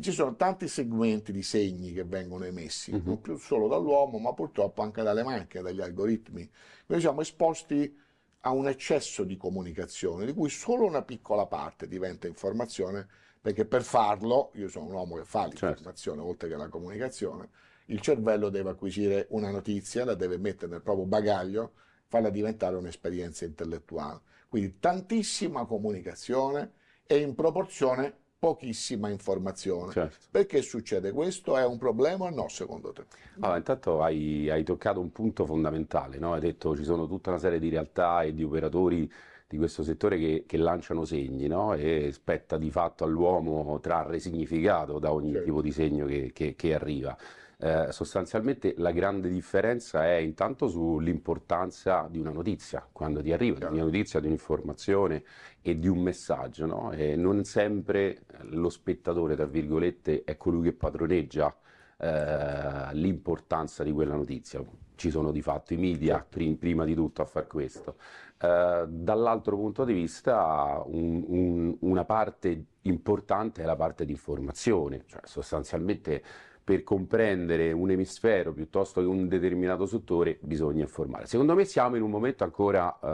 [0.00, 3.02] ci sono tanti segmenti di segni che vengono emessi, Mhm.
[3.04, 6.48] non più solo dall'uomo, ma purtroppo anche dalle macchine, dagli algoritmi.
[6.86, 7.98] Noi siamo esposti
[8.42, 13.06] a un eccesso di comunicazione, di cui solo una piccola parte diventa informazione,
[13.40, 17.48] perché per farlo, io sono un uomo che fa l'informazione oltre che la comunicazione,
[17.86, 21.72] il cervello deve acquisire una notizia, la deve mettere nel proprio bagaglio,
[22.06, 24.20] farla diventare un'esperienza intellettuale.
[24.48, 26.72] Quindi tantissima comunicazione
[27.06, 29.92] e in proporzione pochissima informazione.
[29.92, 30.26] Certo.
[30.30, 31.56] Perché succede questo?
[31.58, 33.04] È un problema o no secondo te?
[33.40, 36.32] Allora, intanto hai, hai toccato un punto fondamentale, no?
[36.32, 39.08] Hai detto ci sono tutta una serie di realtà e di operatori
[39.46, 41.74] di questo settore che, che lanciano segni, no?
[41.74, 45.44] E spetta di fatto all'uomo trarre significato da ogni Certo.
[45.46, 47.16] tipo di segno che, che- che arriva.
[47.62, 53.64] Eh, sostanzialmente la grande differenza è intanto sull'importanza di una notizia, quando ti arriva, di
[53.74, 55.22] una notizia, di un'informazione
[55.60, 56.90] e di un messaggio, no?
[56.92, 61.54] E non sempre lo spettatore, tra virgolette, è colui che padroneggia
[61.98, 64.64] eh, l'importanza di quella notizia.
[64.94, 67.96] Ci sono di fatto i media prim- prima di tutto a far questo.
[68.38, 75.04] Eh, dall'altro punto di vista, un- un- una parte importante è la parte di informazione,
[75.06, 76.22] cioè sostanzialmente
[76.70, 81.26] per comprendere un emisfero piuttosto che un determinato settore bisogna informare.
[81.26, 83.08] Secondo me siamo in un momento ancora, eh,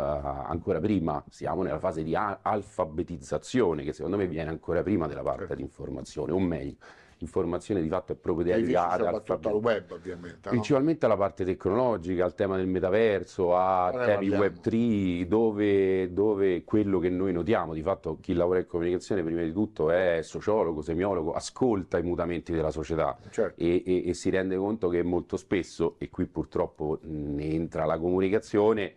[0.47, 5.57] ancora prima, siamo nella fase di alfabetizzazione che secondo me viene ancora prima della parte
[5.57, 6.77] di informazione, o meglio,
[7.19, 10.39] informazione di fatto è proprio dedicata al soprattutto al web, ovviamente.
[10.45, 10.51] no?
[10.51, 16.99] Principalmente alla parte tecnologica, al tema del metaverso, a temi web 3, dove, dove quello
[16.99, 21.33] che noi notiamo, di fatto chi lavora in comunicazione prima di tutto è sociologo, semiologo,
[21.33, 23.61] ascolta i mutamenti della società Certo.
[23.61, 27.99] e, e- e si rende conto che molto spesso, e qui purtroppo ne entra la
[27.99, 28.95] comunicazione,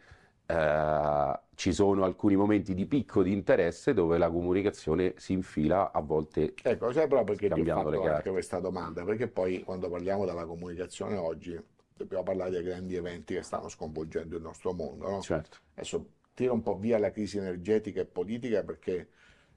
[0.50, 6.00] eh, ci sono alcuni momenti di picco di interesse dove la comunicazione si infila a
[6.00, 10.26] volte Ecco, sai proprio perché ti ho fatto anche questa domanda, perché poi quando parliamo
[10.26, 11.56] della comunicazione oggi
[11.96, 15.22] dobbiamo parlare dei grandi eventi che stanno sconvolgendo il nostro mondo, no?
[15.22, 15.58] Certo.
[15.76, 19.10] Adesso tiro un po' via la crisi energetica e politica perché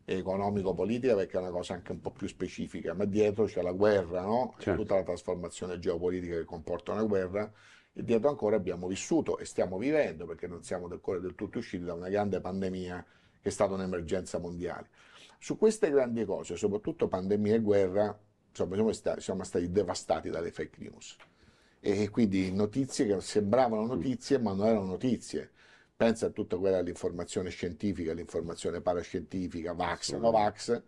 [0.04, 4.22] economico-politica perché è una cosa anche un po' più specifica, ma dietro c'è la guerra,
[4.22, 4.54] no?
[4.58, 4.78] Certo.
[4.82, 7.50] tutta la trasformazione geopolitica che comporta una guerra
[7.94, 11.84] e dietro ancora abbiamo vissuto e stiamo vivendo perché non siamo ancora del tutto usciti
[11.84, 13.04] da una grande pandemia
[13.40, 14.88] che è stata un'emergenza mondiale.
[15.38, 18.18] Su queste grandi cose, soprattutto pandemia e guerra,
[18.48, 21.16] insomma, siamo sta- siamo stati devastati dalle fake news.
[21.80, 25.50] E quindi notizie che sembravano notizie, ma non erano notizie.
[25.96, 30.82] Pensa a tutta quella dell'informazione scientifica, l'informazione parascientifica, Vax, Novax,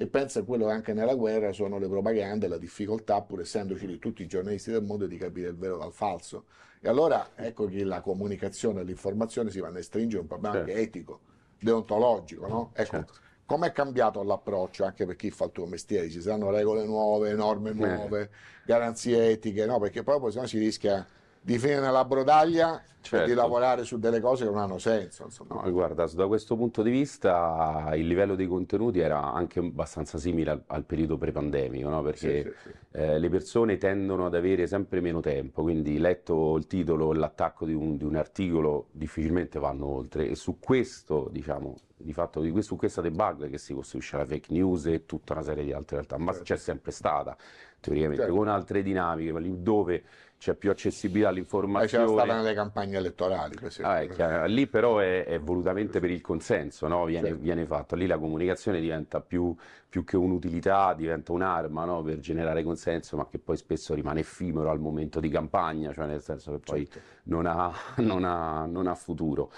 [0.00, 3.86] e pensa a quello che anche nella guerra sono le propagande, la difficoltà, pur essendoci
[3.86, 6.44] lì tutti i giornalisti del mondo, di capire il vero dal falso.
[6.80, 10.70] E allora ecco che la comunicazione e l'informazione si vanno a stringere un problema Certo.
[10.70, 11.20] anche etico,
[11.60, 12.70] deontologico, no?
[12.72, 13.04] Ecco,
[13.44, 16.08] com'è cambiato l'approccio anche per chi fa il tuo mestiere?
[16.08, 18.30] Ci saranno regole nuove, norme nuove,
[18.64, 19.78] garanzie etiche, no?
[19.80, 21.06] Perché proprio sennò si rischia
[21.40, 23.26] di finire nella brodaglia e Certo.
[23.26, 25.62] di lavorare su delle cose che non hanno senso, insomma.
[25.62, 30.50] No, guarda, da questo punto di vista il livello dei contenuti era anche abbastanza simile
[30.50, 32.02] al, al periodo prepandemico, no?
[32.02, 36.66] perché Sì, sì, eh, le persone tendono ad avere sempre meno tempo, quindi letto il
[36.66, 42.12] titolo, l'attacco di un, di un articolo, difficilmente vanno oltre e su questo, diciamo, di
[42.12, 45.64] fatto di su questa debug che si costruisce la fake news e tutta una serie
[45.64, 47.36] di altre realtà, ma c'è sempre stata,
[47.80, 48.36] teoricamente, Certo.
[48.36, 50.04] con altre dinamiche, ma lì dove
[50.40, 52.08] c'è più accessibilità Eh, c'era all'informazione.
[52.08, 53.92] stata nelle campagne elettorali, per esempio.
[53.94, 54.46] Ah, è chiaro.
[54.46, 57.04] Lì però è, è volutamente per il consenso, no?
[57.04, 57.42] Viene, Certo.
[57.42, 57.94] viene fatto.
[57.94, 59.54] Lì la comunicazione diventa più,
[59.86, 62.02] più che un'utilità, diventa un'arma no?
[62.02, 66.22] Per generare consenso, ma che poi spesso rimane effimero al momento di campagna, cioè nel
[66.22, 67.06] senso che poi Certo.
[67.24, 69.50] non ha, non ha- non ha futuro.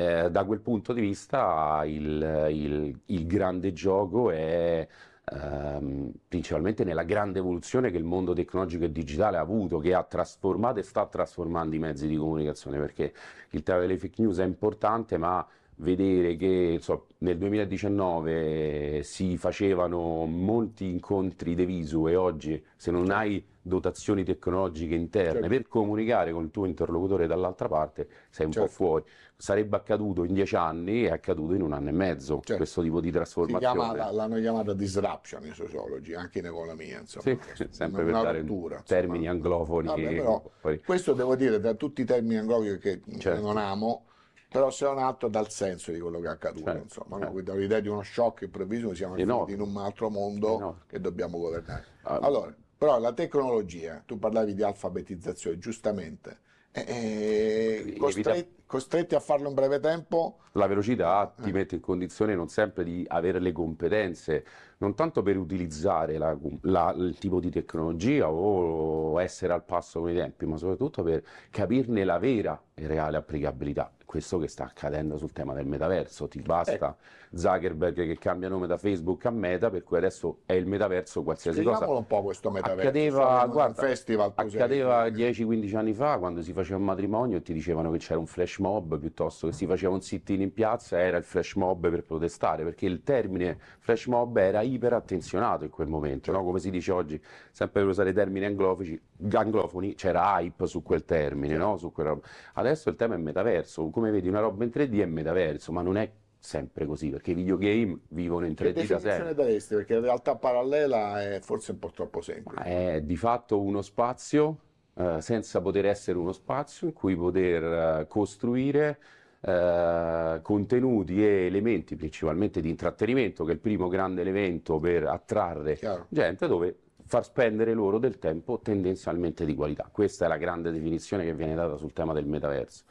[0.00, 4.86] Eh, da quel punto di vista il, il- il grande gioco è
[5.26, 10.02] ehm, principalmente nella grande evoluzione che il mondo tecnologico e digitale ha avuto, che ha
[10.02, 13.12] trasformato e sta trasformando i mezzi di comunicazione, perché
[13.50, 15.46] il tema delle fake news è importante, ma
[15.76, 23.10] vedere che insomma, nel 2019 si facevano molti incontri de visu e oggi se non
[23.10, 25.48] hai dotazioni tecnologiche interne Certo.
[25.48, 28.74] per comunicare con il tuo interlocutore dall'altra parte sei un po' Certo.
[28.74, 29.04] fuori.
[29.40, 33.10] Sarebbe accaduto in dieci anni, è accaduto in un anno e mezzo questo tipo di
[33.10, 33.46] Certo.
[33.46, 33.96] Chiama, trasformazione.
[33.96, 37.38] la- l'hanno chiamata disruption i sociologi, anche in economia, insomma.
[37.54, 39.86] Sì, sempre per dare rottura, termini anglofoni.
[39.86, 40.42] Vabbè, però
[40.84, 43.40] questo devo dire, tra tutti i termini anglofici che Certo.
[43.40, 44.04] non amo,
[44.50, 47.18] però se è un atto dal senso di quello che è accaduto, Certo, insomma, no?
[47.22, 47.32] certo.
[47.32, 49.54] Quindi l'idea di uno shock improvviso, siamo Enorme.
[49.54, 50.80] in un altro mondo Enorme.
[50.86, 51.84] che dobbiamo governare.
[52.02, 56.40] Ah, Allora, però la tecnologia, tu parlavi di alfabetizzazione, giustamente,
[56.72, 61.42] eh, eh, costretti, costretti a farlo in breve tempo, La velocità Eh.
[61.42, 64.44] ti mette in condizione non sempre di avere le competenze,
[64.78, 70.10] non tanto per utilizzare la- la- il tipo di tecnologia o essere al passo con
[70.10, 73.92] i tempi, ma soprattutto per capirne la vera e reale applicabilità.
[74.04, 76.26] Questo che sta accadendo sul tema del metaverso.
[76.26, 76.96] Ti basta Ecco.
[77.32, 81.62] Zuckerberg che cambia nome da Facebook a Meta, per cui adesso è il metaverso qualsiasi
[81.62, 81.76] cosa.
[81.76, 82.88] spieghiamolo un po' questo metaverso.
[82.88, 87.90] Accadeva, guarda, festival accadeva 10-15 anni fa quando si faceva un matrimonio e ti dicevano
[87.92, 91.24] che c'era un flash mob piuttosto che si faceva un sit-in in piazza, era il
[91.24, 96.42] flash mob per protestare, perché il termine flash mob era iperattenzionato in quel momento, no?
[96.42, 97.22] come si dice oggi,
[97.52, 99.00] sempre per usare termini anglofici,
[99.32, 101.76] anglofoni, c'era hype su quel termine, no?
[101.76, 102.26] su quella roba.
[102.54, 105.96] Adesso il tema è metaverso, come vedi una roba in 3D è metaverso, ma non
[105.96, 106.10] è
[106.40, 108.98] sempre così, perché i videogame vivono in Che 3D da sempre.
[108.98, 109.74] definizione daresti?
[109.76, 112.62] Perché in realtà parallela è forse un po' troppo semplice.
[112.62, 114.58] È di fatto uno spazio
[114.94, 118.98] eh, senza poter essere uno spazio in cui poter eh, costruire
[119.42, 125.78] eh, contenuti e elementi principalmente di intrattenimento, che è il primo grande elemento per attrarre
[126.08, 129.88] gente, dove far spendere loro del tempo tendenzialmente di qualità.
[129.90, 132.84] Questa è la grande definizione che viene data sul tema del metaverso.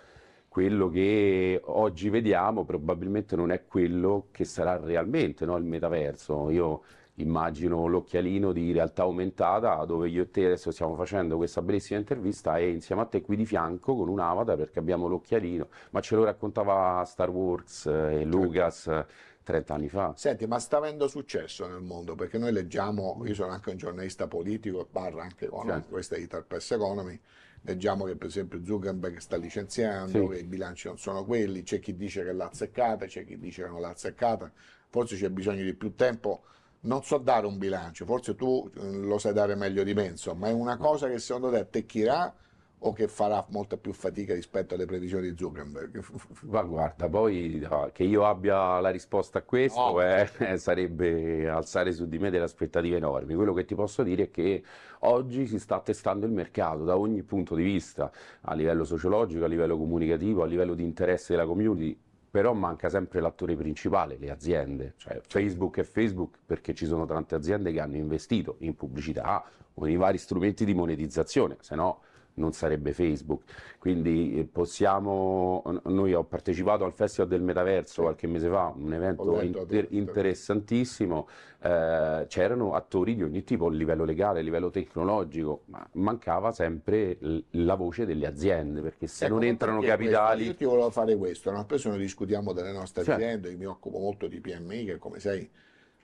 [0.50, 6.50] Quello che oggi vediamo probabilmente non è quello che sarà realmente no, il metaverso.
[6.50, 6.82] Io
[7.16, 12.58] immagino l'occhialino di realtà aumentata dove io e te adesso stiamo facendo questa bellissima intervista
[12.58, 16.16] e insieme a te qui di fianco con un avatar perché abbiamo l'occhialino, ma ce
[16.16, 19.06] lo raccontava Star Wars eh, e Lucas eh,
[19.44, 20.14] 30 anni fa.
[20.16, 22.16] Senti, ma sta avendo successo nel mondo?
[22.16, 25.90] Perché noi leggiamo, io sono anche un giornalista politico, barra anche economico, Certo.
[25.92, 27.20] questa è Ital Press Economy,
[27.64, 30.34] leggiamo che per esempio Zuckerberg sta licenziando, Sì.
[30.36, 33.64] che i bilanci non sono quelli, c'è chi dice che l'ha azzeccata, c'è chi dice
[33.64, 34.52] che non l'ha azzeccata,
[34.90, 36.44] forse c'è bisogno di più tempo.
[36.82, 40.48] Non so dare un bilancio, forse tu eh, lo sai dare meglio di me, insomma,
[40.48, 42.34] è una cosa che secondo te attecchirà
[42.80, 46.04] o che farà molta più fatica rispetto alle previsioni di Zuckerberg?
[46.48, 50.02] Ma guarda, poi ah, che io abbia la risposta a questo No.
[50.02, 53.34] eh, eh, sarebbe alzare su di me delle aspettative enormi.
[53.36, 54.64] Quello che ti posso dire è che
[55.00, 58.12] oggi si sta testando il mercato da ogni punto di vista,
[58.42, 61.98] a livello sociologico, a livello comunicativo, a livello di interesse della community.
[62.32, 67.34] Però manca sempre l'attore principale, le aziende, cioè Facebook è Facebook perché ci sono tante
[67.34, 72.02] aziende che hanno investito in pubblicità o in vari strumenti di monetizzazione, se no
[72.40, 73.44] non sarebbe Facebook.
[73.78, 79.40] Quindi eh, possiamo, noi ho partecipato al Festival del Metaverso qualche mese fa, un evento
[79.42, 81.28] inter- interessantissimo,
[81.62, 87.18] eh, c'erano attori di ogni tipo, a livello legale, a livello tecnologico, ma mancava sempre
[87.52, 90.16] la voce delle aziende, perché se Ecco, non entrano perché questo?
[90.16, 90.46] capitali...
[90.46, 91.62] Io ti volevo fare questo, no?
[91.64, 93.22] spesso noi discutiamo delle nostre Certo.
[93.22, 95.50] aziende, io mi occupo molto di PMI, che come sai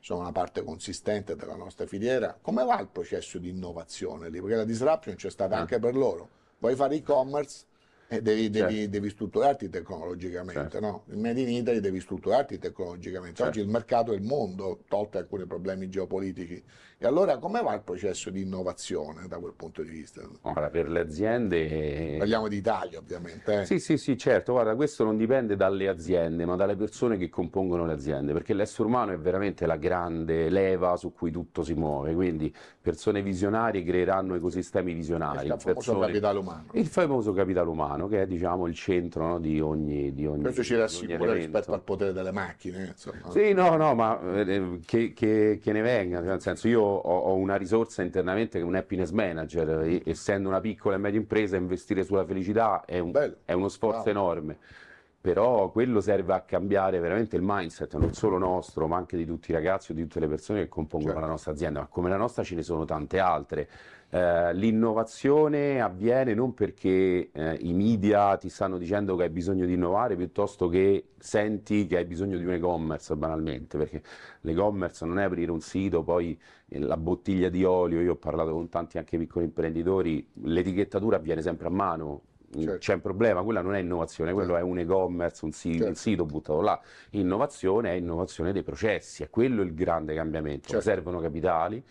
[0.06, 2.38] sono una parte consistente della nostra filiera.
[2.40, 4.40] Come va il processo di innovazione lì?
[4.40, 5.60] Perché la disruption c'è stata Eh.
[5.62, 6.30] anche per loro.
[6.60, 7.64] Vuoi fare e-commerce
[8.08, 8.90] e devi, devi- Certo.
[8.92, 11.04] devi strutturarti tecnologicamente, no?
[11.10, 13.42] Il Made in Italy devi strutturarti tecnologicamente.
[13.42, 13.68] Oggi Certo.
[13.68, 16.64] il mercato è il mondo, tolto alcuni problemi geopolitici.
[16.98, 20.22] E allora come va il processo di innovazione da quel punto di vista?
[20.44, 22.16] Ora, per le aziende...
[22.20, 23.62] Parliamo di Italia, ovviamente.
[23.62, 23.66] eh.
[23.66, 27.86] Sì, sì, sì, certo, guarda, questo non dipende dalle aziende, ma dalle persone che compongono
[27.86, 32.14] le aziende, perché l'essere umano è veramente la grande leva su cui tutto si muove,
[32.14, 36.66] quindi persone visionarie creeranno ecosistemi visionari, Il famoso persone- capitale umano.
[36.74, 40.64] il famoso capitale umano, che è diciamo il centro no, di ogni, di ogni, Questo
[40.64, 42.86] ci rassicura rispetto al potere delle macchine.
[42.88, 43.32] Insomma.
[43.32, 47.18] Sì, no, no, ma eh, che, che- che ne venga, cioè, nel senso io ho,
[47.18, 51.56] ho una risorsa internamente che è un happiness manager, essendo una piccola e media impresa,
[51.56, 54.10] investire sulla felicità è, un- è uno sforzo Bravo.
[54.20, 54.58] enorme.
[55.26, 59.50] Però quello serve a cambiare veramente il mindset, non solo nostro, ma anche di tutti
[59.50, 61.26] i ragazzi o di tutte le persone che compongono Certo.
[61.26, 61.80] la nostra azienda.
[61.80, 63.68] Ma come la nostra ce ne sono tante altre.
[64.16, 69.74] Eh, l'innovazione avviene non perché eh, i media ti stanno dicendo che hai bisogno di
[69.74, 74.02] innovare, piuttosto che senti che hai bisogno di un e-commerce banalmente, perché
[74.40, 76.40] l'e-commerce non è aprire un sito, poi
[76.70, 81.42] eh, la bottiglia di olio, io ho parlato con tanti anche piccoli imprenditori, l'etichettatura avviene
[81.42, 82.22] sempre a mano.
[82.58, 82.78] Certo.
[82.78, 85.88] C'è un problema, quella non è innovazione, quello è un e-commerce, un, Certo.
[85.88, 86.80] un sito buttato là.
[87.10, 90.70] Innovazione è innovazione dei processi, è quello il grande cambiamento.
[90.70, 90.84] Certo.
[90.86, 91.84] Servono capitali,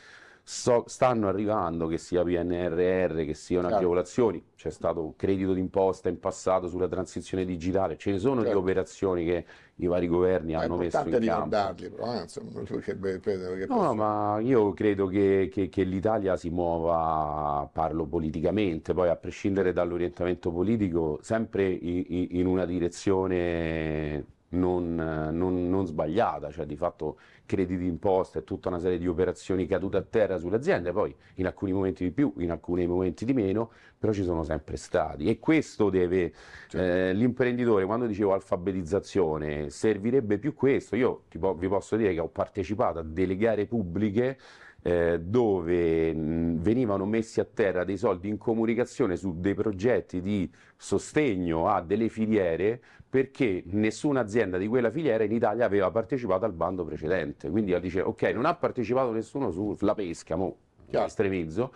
[0.45, 3.77] so- stanno arrivando che sia PNRR, che siano Chiaro.
[3.77, 8.45] agevolazioni, c'è stato un credito d'imposta in passato sulla transizione digitale, ce ne sono di
[8.45, 8.59] Certo.
[8.61, 9.45] operazioni che
[9.77, 11.49] i vari governi Ma hanno messo in campo.
[11.75, 16.51] però, eh, insomma, perché, perché No, no, ma io credo che, che- che l'Italia si
[16.51, 24.95] muova, parlo politicamente, poi a prescindere dall'orientamento politico, sempre i- i- in una direzione non,
[24.95, 29.97] non- non sbagliata, cioè di fatto crediti d'imposta e tutta una serie di operazioni cadute
[29.97, 33.71] a terra sulle aziende, poi in alcuni momenti di più, in alcuni momenti di meno,
[33.99, 35.29] però ci sono sempre stati.
[35.29, 36.33] E questo deve,
[36.73, 42.29] eh, l'imprenditore, quando dicevo alfabetizzazione, servirebbe più questo, io po- vi posso dire che ho
[42.29, 44.39] partecipato a delle gare pubbliche
[44.87, 50.51] eh, dove mh, venivano messi a terra dei soldi in comunicazione su dei progetti di
[50.77, 52.79] sostegno a delle filiere
[53.09, 57.49] perché nessuna azienda di quella filiera in Italia aveva partecipato al bando precedente.
[57.49, 60.57] Quindi dice, ok, non ha partecipato nessuno sulla pesca, mo
[60.91, 61.73] estremizzo.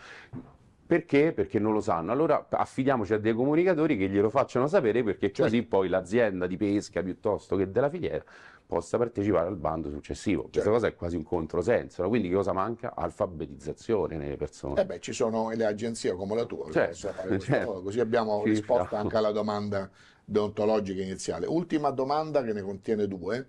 [0.84, 1.32] Perché?
[1.32, 2.12] Perché non lo sanno.
[2.12, 7.02] Allora affidiamoci a dei comunicatori che glielo facciano sapere perché così poi l'azienda di pesca
[7.02, 8.24] piuttosto che della filiera
[8.68, 10.46] possa partecipare al bando successivo.
[10.52, 12.02] Questa cosa è quasi un controsenso.
[12.02, 12.08] no?
[12.10, 12.94] Quindi che cosa manca?
[12.94, 14.78] Alfabetizzazione nelle persone.
[14.82, 17.82] Eh beh, ci sono le agenzie come la tua, Certo, questo certo.
[17.82, 19.90] così abbiamo Sì, risposto anche alla domanda
[20.22, 21.46] deontologica iniziale.
[21.46, 23.48] Ultima domanda che ne contiene due.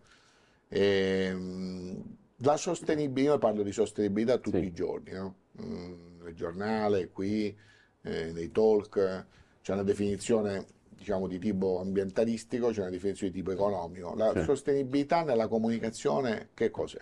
[0.70, 2.01] Ehm,
[2.38, 5.36] la sostenibilità, io parlo di sostenibilità tutti i giorni, no?
[5.61, 7.53] Mm, nel giornale, qui,
[8.03, 9.26] eh, nei talk,
[9.61, 10.65] c'è una definizione
[11.00, 14.14] diciamo di tipo ambientalistico, c'è una definizione di tipo economico.
[14.16, 14.43] La Sì.
[14.43, 17.00] sostenibilità nella comunicazione che cos'è?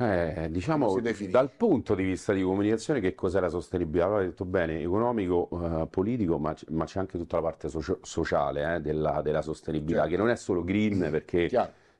[0.00, 4.04] Eh, diciamo, dal punto di vista di comunicazione, che cos'è la sostenibilità?
[4.06, 7.98] Allora, hai detto bene, economico, eh, politico, ma, ma c'è anche tutta la parte socio-
[8.02, 10.14] sociale eh, della, della sostenibilità, Certo.
[10.14, 11.48] che non è solo green, perché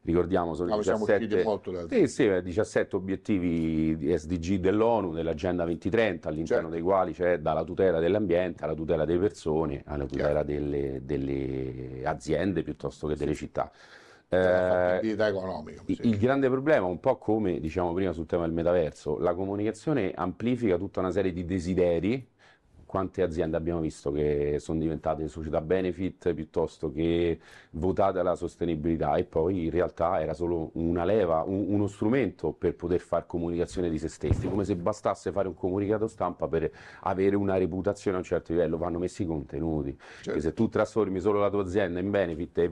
[0.02, 6.28] ricordiamo sono usciti 17, molto sì, sì, eh, 17 obiettivi di SDG dell'ONU, dell'Agenda 2030,
[6.28, 6.74] all'interno Certo.
[6.74, 12.62] dei quali c'è dalla tutela dell'ambiente alla tutela delle persone, alla tutela delle, delle aziende
[12.62, 13.70] piuttosto che delle città.
[14.30, 15.16] Eh, il
[15.86, 20.76] il grande problema, un po' come diciamo prima sul tema del metaverso, la comunicazione amplifica
[20.76, 22.28] tutta una serie di desideri.
[22.88, 27.38] Quante aziende abbiamo visto che sono diventate società benefit piuttosto che
[27.72, 32.74] votate alla sostenibilità e poi in realtà era solo una leva, un- uno strumento per
[32.76, 36.70] poter fare comunicazione di se stessi, come se bastasse fare un comunicato stampa per
[37.02, 39.94] avere una reputazione a un certo livello, vanno messi i contenuti.
[40.24, 42.70] Perché se tu trasformi solo la tua azienda in benefit e,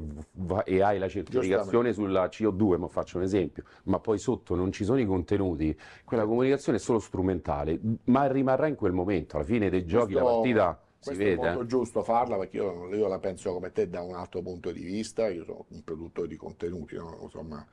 [0.64, 4.84] e hai la certificazione sulla CO2, ma faccio un esempio, ma poi sotto non ci
[4.84, 9.68] sono i contenuti, quella comunicazione è solo strumentale, ma rimarrà in quel momento, alla fine
[9.68, 11.32] dei giochi la Questo- partita si vede.
[11.32, 11.66] è molto eh.
[11.66, 15.28] giusto farla perché io, io la penso come te da un altro punto di vista,
[15.28, 17.18] io sono un produttore di contenuti, no?
[17.22, 17.64] insomma,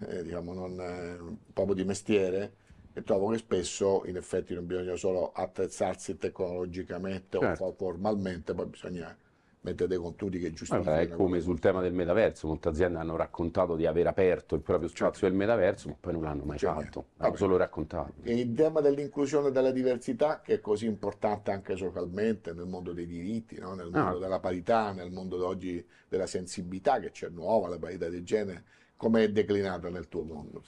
[0.00, 2.52] eh, diciamo non, eh, proprio di mestiere
[2.94, 7.64] e trovo che spesso in effetti non bisogna solo attrezzarsi tecnologicamente Certo.
[7.64, 9.16] o fo- formalmente, poi bisogna
[9.60, 10.96] mettere dei contenuti che Vabbè, giustificano.
[11.00, 14.88] è come sul tema del metaverso, molte aziende hanno raccontato di aver aperto il proprio
[14.88, 17.36] spazio del metaverso, ma poi non l'hanno mai Cioè, fatto, hanno vabbè.
[17.36, 18.14] solo raccontato.
[18.22, 22.92] E il tema dell'inclusione e della diversità, che è così importante anche socialmente nel mondo
[22.92, 23.74] dei diritti, no?
[23.74, 24.02] nel Ah.
[24.04, 28.64] mondo della parità, nel mondo oggi della sensibilità che c'è nuova, la parità di genere,
[28.96, 30.62] come è declinata nel tuo mondo?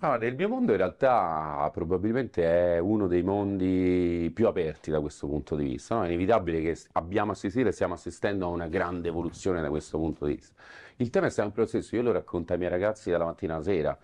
[0.00, 5.26] Ah, nel mio mondo in realtà probabilmente è uno dei mondi più aperti da questo
[5.26, 5.96] punto di vista.
[5.96, 6.04] no?
[6.04, 10.24] È inevitabile che abbiamo assistito e stiamo assistendo a una grande evoluzione da questo punto
[10.26, 10.54] di vista.
[10.96, 13.64] Il tema è sempre lo stesso, io lo racconto ai miei ragazzi dalla mattina alla
[13.64, 13.98] sera.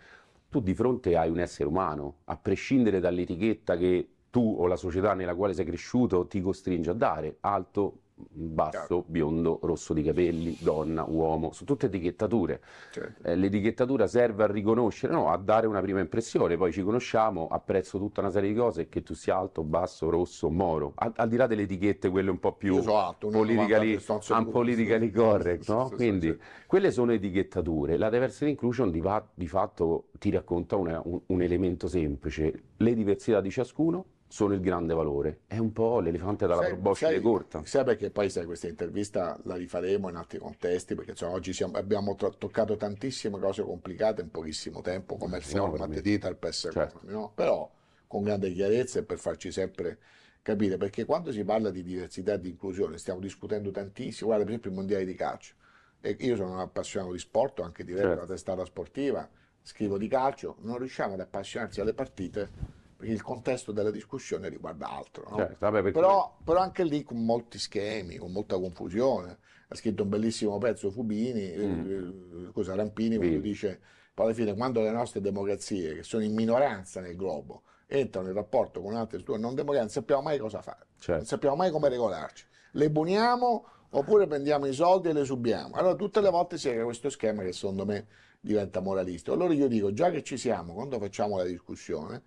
[0.49, 5.14] Tu di fronte hai un essere umano, a prescindere dall'etichetta che tu o la società
[5.14, 11.04] nella quale sei cresciuto ti costringe a dare, alto, basso, biondo, rosso di capelli, donna,
[11.06, 12.60] uomo, sono tutte etichettature.
[12.90, 13.26] Certo.
[13.26, 17.98] Eh, l'etichettatura serve a riconoscere, no, a dare una prima impressione, poi ci conosciamo, apprezzo
[17.98, 21.36] tutta una serie di cose, che tu sia alto, basso, rosso, moro, al, al di
[21.36, 23.98] là delle etichette, quelle un po' più so alto, 1,90 politically,
[24.30, 25.90] un politically correct, no?
[25.94, 27.96] Quindi quelle sono etichettature.
[27.96, 32.94] La diversity inclusion di, fa- di fatto ti racconta una- un, un elemento semplice, le
[32.94, 37.62] diversità di ciascuno sono il grande valore, è un po' l'elefante dalla proboscide corta.
[37.66, 41.76] Sai perché poi sai, questa intervista la rifaremo in altri contesti, perché insomma, oggi siamo-
[41.76, 47.01] abbiamo to- toccato tantissime cose complicate in pochissimo tempo, come il format di Italpes, Certo.
[47.03, 47.30] no?
[47.35, 47.70] però
[48.07, 49.99] con grande chiarezza e per farci sempre
[50.41, 54.55] capire, perché quando si parla di diversità e di inclusione stiamo discutendo tantissimo, guarda per
[54.55, 55.53] esempio i mondiali di calcio,
[56.01, 58.22] e io sono un appassionato di sport, anche diretto Certo.
[58.24, 59.28] una testata sportiva,
[59.61, 64.88] scrivo di calcio, non riusciamo ad appassionarci alle partite perché il contesto della discussione riguarda
[64.88, 65.26] altro.
[65.28, 65.36] no?
[65.38, 69.38] Certo, vabbè, perché- Però, però anche lì con molti schemi, con molta confusione.
[69.68, 72.12] Ha scritto un bellissimo pezzo Fubini, eh,
[72.53, 73.40] scusa Rampini, quando Sì.
[73.40, 73.80] dice
[74.14, 78.34] poi alla fine quando le nostre democrazie, che sono in minoranza nel globo, entrano in
[78.34, 81.12] rapporto con altre strutture non democratiche, non sappiamo mai cosa fare, Certo.
[81.16, 82.44] non sappiamo mai come regolarci.
[82.72, 85.74] Le buniamo oppure prendiamo i soldi e le subiamo.
[85.74, 88.07] Allora tutte le volte si crea questo schema che secondo me
[88.40, 89.34] diventa moralistico.
[89.34, 92.22] Allora io dico, già che ci siamo, quando facciamo la discussione,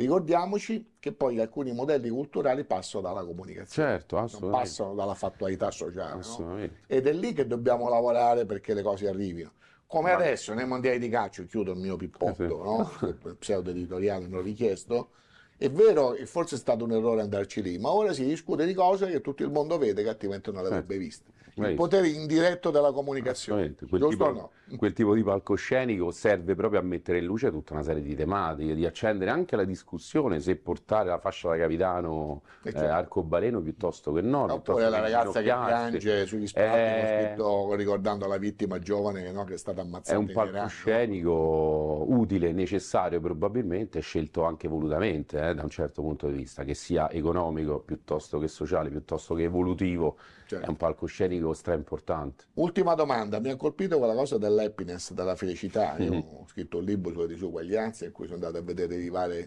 [0.00, 6.22] ricordiamoci che poi alcuni modelli culturali passano dalla comunicazione, Certo, non passano dalla fattualità sociale.
[6.38, 6.58] no?
[6.86, 9.52] Ed è lì che dobbiamo lavorare perché le cose arrivino.
[9.86, 12.90] Come adesso nei mondiali di calcio, chiudo il mio pippotto, no?
[13.08, 15.10] il pseudo editoriale non richiesto,
[15.56, 18.72] è vero che forse è stato un errore andarci lì, ma ora si discute di
[18.72, 21.32] cose che tutto il mondo vede che altrimenti non le avrebbe viste.
[21.68, 23.74] Il potere indiretto della comunicazione.
[23.88, 24.50] Quel giusto tipo, no?
[24.76, 28.74] quel tipo di palcoscenico serve proprio a mettere in luce tutta una serie di tematiche,
[28.74, 32.92] di accendere anche la discussione se portare la fascia da capitano Eh, eh, certo.
[32.94, 34.46] arcobaleno piuttosto che no.
[34.48, 39.44] Oppure la ragazza che piange sugli spalti con Eh, scritto ricordando la vittima giovane no,
[39.44, 40.70] che è stata È ammazzata un in Iran.
[41.14, 46.74] palcoscenico utile, necessario probabilmente, scelto anche volutamente eh, da un certo punto di vista, che
[46.74, 50.16] sia economico piuttosto che sociale, piuttosto che evolutivo,
[50.50, 50.66] Certo.
[50.66, 52.46] è un palcoscenico straimportante.
[52.54, 55.96] Ultima domanda, mi ha colpito quella cosa dell'happiness, della felicità.
[55.98, 56.24] Io Mhm.
[56.40, 59.46] ho scritto un libro sulle disuguaglianze in cui sono andato a vedere i vari-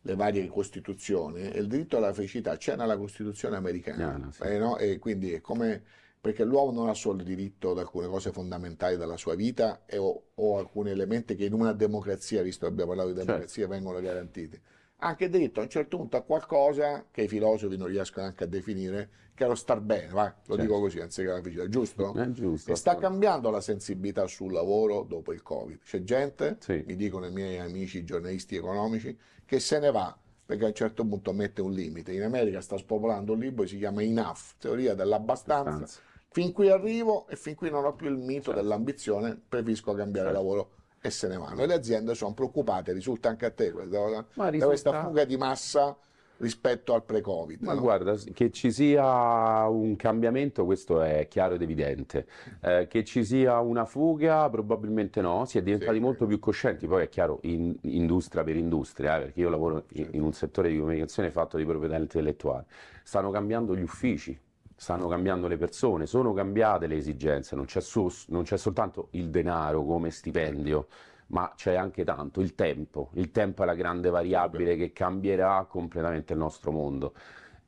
[0.00, 4.14] le varie costituzioni e il diritto alla felicità c'è nella Costituzione americana.
[4.14, 4.42] Ah, no, sì.
[4.42, 4.76] eh, no?
[4.76, 5.82] E quindi è come
[6.20, 9.98] perché l'uomo non ha solo il diritto ad alcune cose fondamentali della sua vita e
[9.98, 13.30] o, o alcuni elementi che in una democrazia, visto che abbiamo parlato di Certo.
[13.30, 14.60] democrazia, vengono garantiti.
[15.04, 18.46] Anche diritto a un certo punto a qualcosa che i filosofi non riescono anche a
[18.46, 20.24] definire, che è lo star bene, va?
[20.24, 20.60] lo Certo.
[20.62, 22.14] dico così, anziché la felicità, giusto?
[22.14, 22.72] È giusto.
[22.72, 25.80] E sta cambiando la sensibilità sul lavoro dopo il Covid.
[25.84, 26.82] C'è gente, Sì.
[26.86, 31.04] mi dicono i miei amici giornalisti economici, che se ne va perché a un certo
[31.04, 32.12] punto mette un limite.
[32.12, 35.70] In America sta spopolando un libro che si chiama Enough, teoria dell'abbastanza.
[35.70, 36.00] Abbastanza.
[36.30, 40.42] Fin qui arrivo e fin qui non ho più il mito dell'ambizione, preferisco cambiare Certo.
[40.42, 40.70] lavoro
[41.06, 41.60] e se ne vanno.
[41.60, 45.02] E le aziende sono preoccupate, risulta anche a te questa cosa, Ma da risulta- questa
[45.04, 45.94] fuga di massa
[46.38, 47.60] rispetto al pre-Covid.
[47.60, 47.80] Ma no?
[47.80, 52.26] guarda, che ci sia un cambiamento, questo è chiaro ed evidente.
[52.62, 57.04] Eh, che ci sia una fuga, probabilmente no, si è diventati molto più coscienti, poi
[57.04, 60.78] è chiaro, in, industria per industria, eh, perché io lavoro in, in un settore di
[60.78, 62.64] comunicazione fatto di proprietà intellettuale,
[63.02, 64.38] stanno cambiando gli uffici,
[64.76, 69.30] stanno cambiando le persone, sono cambiate le esigenze, non c'è, su- non c'è soltanto il
[69.30, 70.86] denaro come stipendio,
[71.28, 73.10] ma c'è anche tanto il tempo.
[73.14, 77.14] Il tempo è la grande variabile che cambierà completamente il nostro mondo.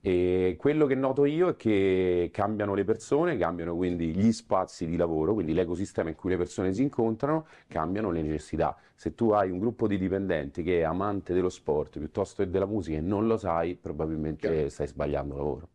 [0.01, 4.97] E quello che noto io è che cambiano le persone, cambiano quindi gli spazi di
[4.97, 8.77] lavoro, quindi l'ecosistema in cui le persone si incontrano, cambiano le necessità.
[8.95, 12.67] Se tu hai un gruppo di dipendenti che è amante dello sport piuttosto che della
[12.67, 15.69] musica e non lo sai, probabilmente stai sbagliando lavoro.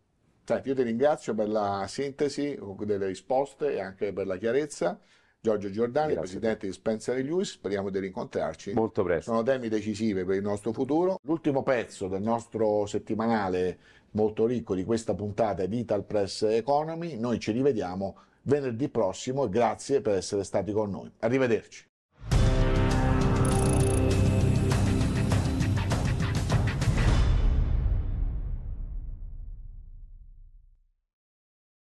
[0.55, 4.99] Senti, io ti ringrazio per la sintesi delle risposte e anche per la chiarezza.
[5.39, 6.29] Giorgio Giordani, Grazie.
[6.29, 8.73] presidente di Spencer e Lewis, speriamo di rincontrarci.
[8.73, 9.31] Molto presto.
[9.31, 11.19] Sono temi decisivi per il nostro futuro.
[11.23, 13.79] L'ultimo pezzo del nostro settimanale
[14.11, 17.17] molto ricco di questa puntata è di Ital Press Economy.
[17.17, 21.11] Noi ci rivediamo venerdì prossimo e grazie per essere stati con noi.
[21.19, 21.89] Arrivederci.